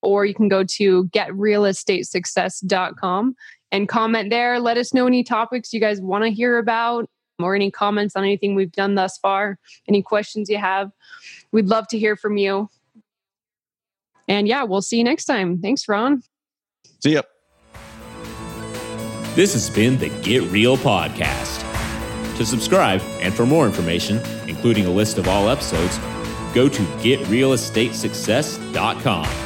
Or 0.01 0.25
you 0.25 0.33
can 0.33 0.49
go 0.49 0.65
to 0.65 1.05
getrealestatesuccess.com 1.05 3.35
and 3.71 3.87
comment 3.87 4.31
there. 4.31 4.59
Let 4.59 4.77
us 4.77 4.93
know 4.93 5.07
any 5.07 5.23
topics 5.23 5.71
you 5.71 5.79
guys 5.79 6.01
want 6.01 6.25
to 6.25 6.29
hear 6.29 6.57
about 6.57 7.09
or 7.39 7.55
any 7.55 7.71
comments 7.71 8.17
on 8.17 8.25
anything 8.25 8.53
we've 8.53 8.73
done 8.73 8.95
thus 8.95 9.17
far, 9.17 9.57
any 9.87 10.01
questions 10.01 10.49
you 10.49 10.57
have. 10.57 10.91
We'd 11.53 11.67
love 11.67 11.87
to 11.87 11.97
hear 11.97 12.17
from 12.17 12.35
you. 12.35 12.69
And 14.27 14.45
yeah, 14.45 14.63
we'll 14.63 14.81
see 14.81 14.97
you 14.97 15.05
next 15.05 15.23
time. 15.23 15.61
Thanks, 15.61 15.87
Ron. 15.87 16.21
See 17.01 17.13
ya. 17.13 17.21
This 19.35 19.51
has 19.51 19.69
been 19.69 19.97
the 19.97 20.07
Get 20.21 20.43
Real 20.43 20.77
Podcast. 20.77 21.59
To 22.37 22.45
subscribe 22.45 23.01
and 23.19 23.33
for 23.33 23.45
more 23.45 23.65
information, 23.65 24.21
including 24.47 24.85
a 24.85 24.89
list 24.89 25.17
of 25.17 25.27
all 25.27 25.49
episodes, 25.49 25.97
go 26.53 26.69
to 26.69 26.81
getrealestatesuccess.com. 27.03 29.44